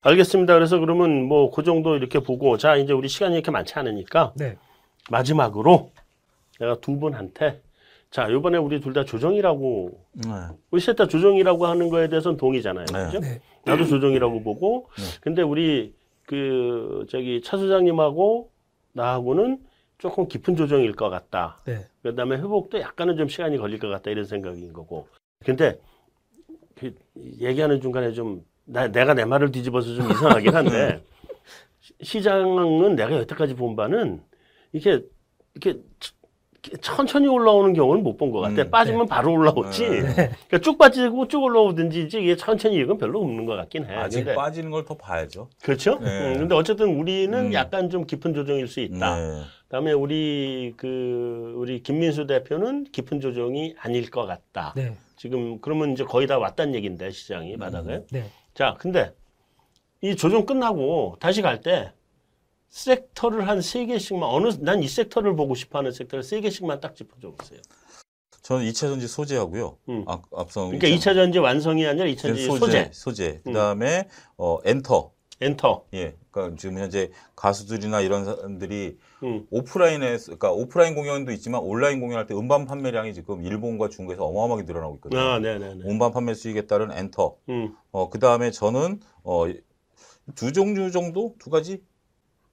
알겠습니다. 0.01 0.53
그래서 0.53 0.77
그러면 0.79 1.24
뭐 1.24 1.50
그 1.50 1.63
정도 1.63 1.95
이렇게 1.95 2.19
보고 2.19 2.55
자 2.57 2.75
이제 2.75 2.93
우리 2.93 3.07
시간이 3.09 3.33
이렇게 3.33 3.50
많지 3.51 3.74
않으니까 3.74 4.33
네, 4.38 4.55
마지막으로 5.09 5.91
내가 6.59 6.79
두 6.79 6.97
분한테 7.00 7.62
자 8.12 8.27
이번에 8.27 8.57
우리 8.57 8.79
둘 8.79 8.93
다 8.93 9.03
조정이라고 9.03 9.91
네. 10.13 10.29
우리 10.71 10.79
셋다 10.79 11.07
조정이라고 11.07 11.65
하는 11.65 11.89
거에 11.89 12.07
대해서는 12.07 12.38
동의잖아요. 12.38 12.86
네. 12.86 13.05
그죠? 13.05 13.19
네, 13.19 13.41
나도 13.67 13.86
조정이라고 13.86 14.41
보고 14.43 14.89
네. 14.97 15.03
근데 15.21 15.41
우리 15.41 15.93
그 16.25 17.05
저기 17.09 17.41
차 17.41 17.57
소장님하고 17.57 18.51
나하고는 18.93 19.59
조금 19.97 20.27
깊은 20.27 20.55
조정일 20.55 20.93
것 20.93 21.09
같다. 21.09 21.62
네, 21.65 21.86
그다음에 22.03 22.38
회복도 22.38 22.79
약간은 22.79 23.17
좀 23.17 23.27
시간이 23.27 23.57
걸릴 23.57 23.79
것 23.79 23.88
같다 23.89 24.12
이런 24.12 24.25
생각인 24.25 24.71
거고. 24.74 25.07
근데 25.43 25.79
그 26.75 26.93
얘기하는 27.39 27.81
중간에 27.81 28.12
좀 28.12 28.45
나, 28.65 28.88
내가 28.88 29.13
내 29.13 29.25
말을 29.25 29.51
뒤집어서 29.51 29.95
좀 29.95 30.12
이상하긴 30.12 30.53
한데 30.53 31.03
시- 31.79 31.93
시장은 32.01 32.95
내가 32.95 33.12
여태까지 33.13 33.55
본 33.55 33.75
바는 33.75 34.21
이렇게 34.74 35.05
이렇게 35.55 35.81
천천히 36.82 37.28
올라오는 37.28 37.74
경우는 37.74 38.04
못 38.04 38.18
본 38.18 38.32
것 38.32 38.42
같아. 38.42 38.64
음, 38.64 38.70
빠지면 38.70 39.08
바로 39.08 39.32
올라오지. 39.34 39.84
네. 39.90 40.14
그러니까 40.14 40.58
쭉 40.62 40.78
빠지고 40.78 41.28
쭉 41.28 41.44
올라오든지 41.44 42.04
이제 42.04 42.20
이게 42.20 42.36
천천히 42.36 42.76
이건 42.78 42.98
별로 42.98 43.22
없는 43.22 43.46
것 43.46 43.56
같긴 43.56 43.86
해. 43.86 43.96
아직 43.96 44.20
근데 44.24 44.36
빠지는 44.36 44.72
걸 44.72 44.84
더 44.86 44.96
봐야죠. 44.96 45.50
그렇죠. 45.62 46.00
네. 46.00 46.34
음, 46.34 46.38
근데 46.40 46.56
어쨌든 46.56 46.98
우리는 47.00 47.34
음. 47.38 47.54
약간 47.54 47.90
좀 47.90 48.06
깊은 48.06 48.34
조정일 48.34 48.68
수 48.68 48.80
있다. 48.80 49.16
네. 49.18 49.42
그다음에 49.68 49.92
우리 49.92 50.74
그 50.78 51.54
우리 51.58 51.82
김민수 51.84 52.26
대표는 52.28 52.86
깊은 52.92 53.20
조정이 53.22 53.76
아닐 53.80 54.10
것 54.10 54.26
같다. 54.26 54.74
네, 54.76 54.94
지금 55.18 55.60
그러면 55.60 55.92
이제 55.92 56.04
거의 56.06 56.26
다 56.28 56.38
왔다는 56.38 56.74
얘긴데 56.76 57.12
시장이 57.12 57.58
바닥에. 57.58 58.02
네. 58.12 58.30
자, 58.54 58.76
근데 58.80 59.12
이 60.02 60.16
조정 60.16 60.46
끝나고 60.46 61.17
다시 61.20 61.41
갈 61.41 61.62
때 61.62 61.91
섹터를 62.69 63.47
한 63.47 63.62
세 63.62 63.86
개씩만 63.86 64.27
어느 64.30 64.49
난 64.60 64.82
이 64.84 64.88
섹터를 64.88 65.36
보고 65.36 65.56
싶어하는 65.56 65.91
섹터를 65.91 66.23
세 66.23 66.41
개씩만 66.41 66.80
딱 66.80 66.95
짚어줘 66.95 67.32
보세요. 67.38 67.60
저는 68.41 68.65
2차 68.69 68.75
전지 68.82 69.08
소재하고요. 69.08 69.77
음. 69.89 70.03
앞, 70.08 70.23
앞서 70.34 70.65
그러니까 70.67 70.88
2차 70.88 71.13
전지 71.15 71.39
완성이 71.39 71.86
아니라 71.86 72.06
2차 72.08 72.21
전지 72.21 72.45
소재, 72.45 72.60
소재, 72.60 72.89
소재. 72.93 73.41
그다음에 73.43 74.08
어 74.38 74.60
엔터. 74.63 75.12
엔터. 75.41 75.86
예. 75.93 76.15
그러니까 76.32 76.56
지금 76.58 76.77
현재 76.80 77.12
가수들이나 77.36 78.01
이런 78.01 78.25
사람들이 78.25 78.97
음. 79.23 79.45
오프라인에 79.51 80.17
그러니까 80.17 80.51
오프라인 80.51 80.95
공연도 80.95 81.32
있지만 81.34 81.62
온라인 81.62 81.99
공연할 81.99 82.25
때 82.25 82.34
음반 82.36 82.65
판매량이 82.65 83.13
지금 83.13 83.43
일본과 83.43 83.89
중국에서 83.89 84.23
어마어마하게 84.25 84.63
늘어나고 84.63 84.95
있거든요. 84.95 85.19
아, 85.19 85.39
네, 85.39 85.58
네, 85.60 85.75
네. 85.75 85.82
음반 85.86 86.12
판매 86.12 86.34
수익에 86.34 86.67
따른 86.67 86.91
엔터. 86.91 87.36
음. 87.49 87.75
어 87.91 88.10
그다음에 88.10 88.49
저는 88.51 88.99
어두 89.23 90.53
종류 90.53 90.89
정도 90.91 91.36
두 91.38 91.49
가지 91.49 91.84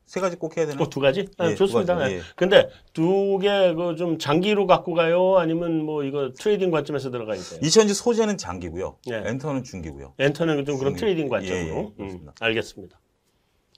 세 0.06 0.20
가지 0.20 0.36
꼭 0.36 0.56
해야 0.56 0.66
되나? 0.66 0.82
어, 0.82 0.88
두 0.90 1.00
가지? 1.00 1.26
아, 1.38 1.46
예, 1.46 1.50
두 1.54 1.66
좋습니다. 1.66 1.94
가지, 1.96 2.14
네. 2.14 2.18
예. 2.18 2.22
근데 2.36 2.68
두 2.92 3.38
개 3.40 3.74
그 3.74 3.96
좀 3.96 4.18
장기로 4.18 4.66
갖고 4.66 4.92
가요? 4.94 5.38
아니면 5.38 5.82
뭐 5.84 6.04
이거 6.04 6.32
trading 6.38 6.70
관점에서 6.70 7.10
들어가 7.10 7.34
있어요? 7.34 7.60
2차 7.60 7.72
전지 7.72 7.94
소재는 7.94 8.36
장기고요. 8.36 8.96
예. 9.10 9.22
엔터는 9.26 9.64
중기고요. 9.64 10.14
엔터는 10.18 10.64
좀 10.66 10.78
그런 10.78 10.92
중기. 10.94 11.00
trading 11.00 11.24
예, 11.24 11.28
관점으로. 11.28 11.92
예, 11.98 12.02
음. 12.04 12.26
알겠습니다. 12.40 13.00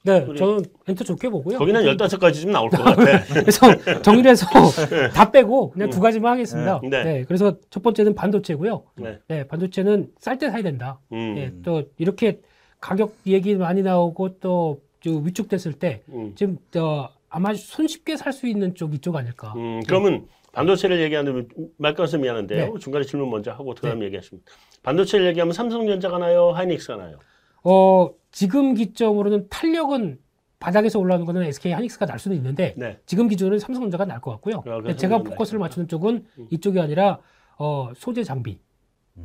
네, 0.03 0.21
우리- 0.21 0.39
저는 0.39 0.65
엔터 0.87 1.03
좋게 1.05 1.29
보고요. 1.31 1.59
거기는 1.59 1.83
15가지 1.83 2.41
좀 2.43 2.53
나올 2.53 2.71
것 2.71 2.81
같아. 2.83 3.25
그래서 3.33 4.01
정리를 4.03 4.31
해서 4.31 4.47
다 5.15 5.31
빼고 5.33 5.71
그냥 5.71 5.91
두 5.91 6.01
가지만 6.01 6.33
하겠습니다. 6.35 6.81
네. 6.85 7.03
네. 7.05 7.25
그래서 7.27 7.57
첫 7.71 7.83
번째는 7.83 8.15
반도체고요. 8.15 8.85
네. 8.97 9.19
네, 9.27 9.47
반도체는 9.49 10.11
쌀 10.21 10.39
때 10.39 10.49
사야 10.51 10.63
된다. 10.63 11.01
음, 11.13 11.35
예, 11.39 11.53
또 11.65 11.85
이렇게 11.99 12.41
가격 12.81 13.15
얘기 13.27 13.57
많이 13.57 13.83
나오고 13.83 14.39
또저 14.39 14.79
위축됐을 15.11 15.75
때 15.75 16.03
음, 16.09 16.33
지금 16.35 16.59
저 16.71 17.11
아마 17.29 17.53
손쉽게 17.55 18.17
살 18.17 18.33
수 18.33 18.47
있는 18.47 18.75
쪽 18.75 18.95
이 18.95 18.99
쪽 19.01 19.17
아닐까. 19.17 19.53
음, 19.57 19.81
그러면 19.87 20.27
반도체를 20.53 21.01
얘기하는 21.03 21.49
말 21.77 21.95
끊어서 21.95 22.17
미안한데요. 22.19 22.73
네. 22.75 22.79
중간에 22.81 23.05
질문 23.05 23.29
먼저 23.31 23.51
하고 23.53 23.75
그다음 23.75 24.03
에 24.03 24.07
얘기하십니다. 24.07 24.51
반도체를 24.83 25.27
얘기하면 25.27 25.53
삼성전자가 25.53 26.19
나요, 26.19 26.51
하이닉스가 26.53 26.97
나요. 26.97 27.19
어 27.63 28.11
지금 28.31 28.75
기점으로는 28.75 29.49
탄력은 29.51 30.19
바닥에서 30.59 30.99
올라오는 30.99 31.27
거는 31.27 31.43
SK 31.43 31.73
하이닉스가 31.73 32.07
날 32.07 32.19
수는 32.19 32.37
있는데 32.39 32.75
네. 32.77 32.99
지금 33.05 33.29
기준은 33.29 33.59
삼성전자가 33.59 34.07
날 34.07 34.21
것 34.21 34.31
같고요. 34.33 34.63
근데 34.63 34.97
제가. 34.97 35.19
포커스를 35.23 35.59
맞추는 35.61 35.89
쪽은 35.89 36.25
이쪽이 36.51 36.81
아니라 36.81 37.19
어 37.59 37.91
소재 37.95 38.23
장비. 38.25 38.59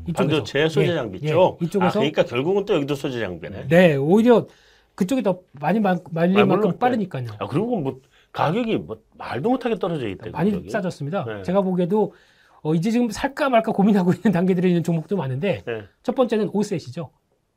이쪽에서. 0.07 0.13
반도체 0.29 0.67
소재 0.69 0.89
예, 0.89 0.93
장비 0.95 1.19
예, 1.23 1.27
쪽. 1.29 1.61
이쪽에서 1.61 1.87
아, 1.89 1.91
그러니까 2.01 2.23
결국은 2.23 2.65
또 2.65 2.75
여기도 2.75 2.95
소재 2.95 3.19
장비네. 3.19 3.67
네, 3.67 3.95
오히려 3.95 4.47
그쪽이 4.95 5.23
더 5.23 5.39
많이 5.53 5.79
말- 5.79 5.99
말릴 6.11 6.39
아, 6.39 6.45
만큼 6.45 6.77
빠르니까요. 6.77 7.27
아, 7.39 7.47
그리고 7.47 7.79
뭐 7.79 7.99
가격이 8.31 8.77
뭐 8.77 8.97
말도 9.17 9.49
못하게 9.49 9.75
떨어져 9.79 10.07
있대. 10.09 10.29
많이 10.29 10.51
그쪽이. 10.51 10.69
싸졌습니다. 10.69 11.25
네. 11.25 11.43
제가 11.43 11.61
보기에도 11.61 12.13
어, 12.61 12.75
이제 12.75 12.91
지금 12.91 13.09
살까 13.09 13.49
말까 13.49 13.71
고민하고 13.71 14.11
있는 14.13 14.31
단계들이 14.31 14.67
있는 14.69 14.83
종목도 14.83 15.17
많은데 15.17 15.63
네. 15.65 15.83
첫 16.03 16.13
번째는 16.15 16.49
오셋이죠. 16.53 17.09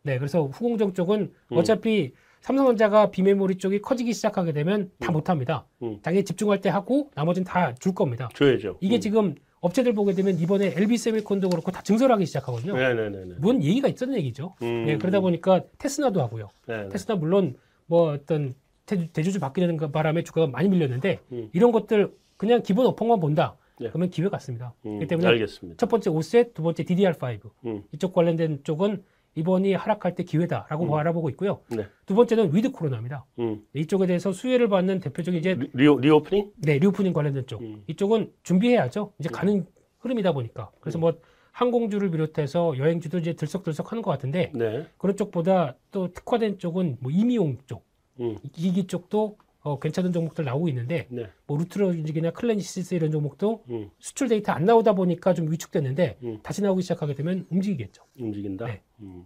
네, 0.02 0.18
그래서 0.18 0.44
후공정 0.46 0.94
쪽은 0.94 1.32
음. 1.52 1.56
어차피 1.56 2.12
삼성전자가 2.40 3.10
비메모리 3.10 3.56
쪽이 3.56 3.80
커지기 3.80 4.12
시작하게 4.12 4.52
되면 4.52 4.90
다 5.00 5.10
음. 5.10 5.14
못합니다. 5.14 5.66
음. 5.82 5.98
자기 6.02 6.24
집중할 6.24 6.60
때 6.60 6.68
하고 6.68 7.10
나머지는 7.14 7.44
다 7.44 7.74
줄 7.80 7.94
겁니다. 7.94 8.28
줘야죠. 8.34 8.78
이게 8.80 8.96
음. 8.96 9.00
지금 9.00 9.34
업체들 9.64 9.94
보게 9.94 10.12
되면 10.12 10.38
이번에 10.38 10.74
LB 10.76 10.98
세미콘도 10.98 11.48
그렇고 11.48 11.70
다 11.72 11.80
증설하기 11.82 12.26
시작하거든요. 12.26 12.74
네네네. 12.76 13.36
뭔 13.38 13.62
얘기가 13.62 13.88
있었는 13.88 14.14
얘기죠. 14.18 14.54
음. 14.60 14.84
네, 14.84 14.98
그러다 14.98 15.20
보니까 15.20 15.62
테스나도 15.78 16.20
하고요. 16.20 16.50
네, 16.66 16.82
네. 16.82 16.88
테스나 16.90 17.16
물론 17.16 17.56
뭐 17.86 18.12
어떤 18.12 18.54
대- 18.84 19.08
대주주 19.10 19.40
바뀌는 19.40 19.78
그 19.78 19.90
바람에 19.90 20.22
주가가 20.22 20.48
많이 20.48 20.68
밀렸는데 20.68 21.18
음. 21.32 21.48
이런 21.54 21.72
것들 21.72 22.12
그냥 22.36 22.62
기본 22.62 22.86
업황만 22.86 23.20
본다. 23.20 23.56
네. 23.80 23.88
그러면 23.88 24.10
기회 24.10 24.28
같습니다. 24.28 24.74
음, 24.84 24.98
그렇기 24.98 25.06
때문에 25.06 25.28
알겠습니다. 25.28 25.78
첫 25.78 25.88
번째 25.88 26.10
OSAT, 26.10 26.52
두 26.52 26.62
번째 26.62 26.84
DDR5 26.84 27.40
음. 27.64 27.82
이쪽 27.92 28.12
관련된 28.12 28.60
쪽은 28.64 29.02
이번이 29.34 29.74
하락할 29.74 30.14
때 30.14 30.22
기회다라고 30.22 30.84
음. 30.84 30.90
바라보고 30.90 31.28
있고요. 31.30 31.60
네. 31.70 31.86
두 32.06 32.14
번째는 32.14 32.54
with 32.54 32.70
코로나입니다. 32.72 33.24
음. 33.38 33.62
이쪽에 33.74 34.06
대해서 34.06 34.32
수혜를 34.32 34.68
받는 34.68 35.00
대표적인 35.00 35.40
이제 35.40 35.54
re, 35.54 35.68
reo, 35.72 35.98
reopening? 35.98 36.52
네 36.58 36.78
reopening 36.78 37.12
관련된 37.12 37.46
쪽 37.46 37.62
음. 37.62 37.82
이쪽은 37.86 38.32
준비해야죠. 38.42 39.12
이제 39.18 39.28
음. 39.28 39.32
가는 39.32 39.66
흐름이다 40.00 40.32
보니까 40.32 40.70
그래서 40.80 40.98
뭐 40.98 41.14
항공주를 41.52 42.10
비롯해서 42.10 42.76
여행주도 42.78 43.18
이제 43.18 43.34
들썩들썩 43.34 43.92
하는 43.92 44.02
것 44.02 44.10
같은데 44.10 44.50
네. 44.54 44.86
그런 44.98 45.16
쪽보다 45.16 45.76
또 45.90 46.12
특화된 46.12 46.58
쪽은 46.58 46.98
뭐 47.00 47.12
미용 47.12 47.58
쪽 47.66 47.84
음. 48.20 48.36
기기 48.52 48.86
쪽도 48.86 49.36
어, 49.64 49.78
괜찮은 49.78 50.12
종목들 50.12 50.44
나오고 50.44 50.68
있는데 50.68 51.06
네. 51.08 51.26
뭐 51.46 51.56
루트로닉이나 51.56 52.32
클래시스 52.32 52.94
이런 52.94 53.10
종목도 53.10 53.64
음. 53.70 53.90
수출 53.98 54.28
데이터 54.28 54.52
안 54.52 54.66
나오다 54.66 54.92
보니까 54.92 55.32
좀 55.32 55.50
위축됐는데 55.50 56.18
음. 56.22 56.38
다시 56.42 56.60
나오기 56.60 56.82
시작하게 56.82 57.14
되면 57.14 57.46
움직이겠죠. 57.48 58.02
움직인다. 58.18 58.66
네. 58.66 58.82
음. 59.00 59.24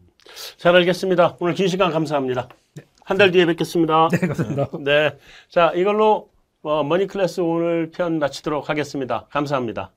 잘 0.56 0.74
알겠습니다. 0.76 1.36
오늘 1.40 1.54
긴 1.54 1.68
시간 1.68 1.90
감사합니다. 1.90 2.48
한달 3.04 3.30
뒤에 3.30 3.46
뵙겠습니다. 3.46 4.08
네, 4.12 4.18
감사합니다. 4.18 4.68
네. 4.80 5.18
자, 5.48 5.72
이걸로 5.74 6.30
어, 6.62 6.82
머니 6.82 7.06
클래스 7.06 7.40
오늘 7.40 7.90
편 7.90 8.18
마치도록 8.18 8.68
하겠습니다. 8.68 9.26
감사합니다. 9.30 9.92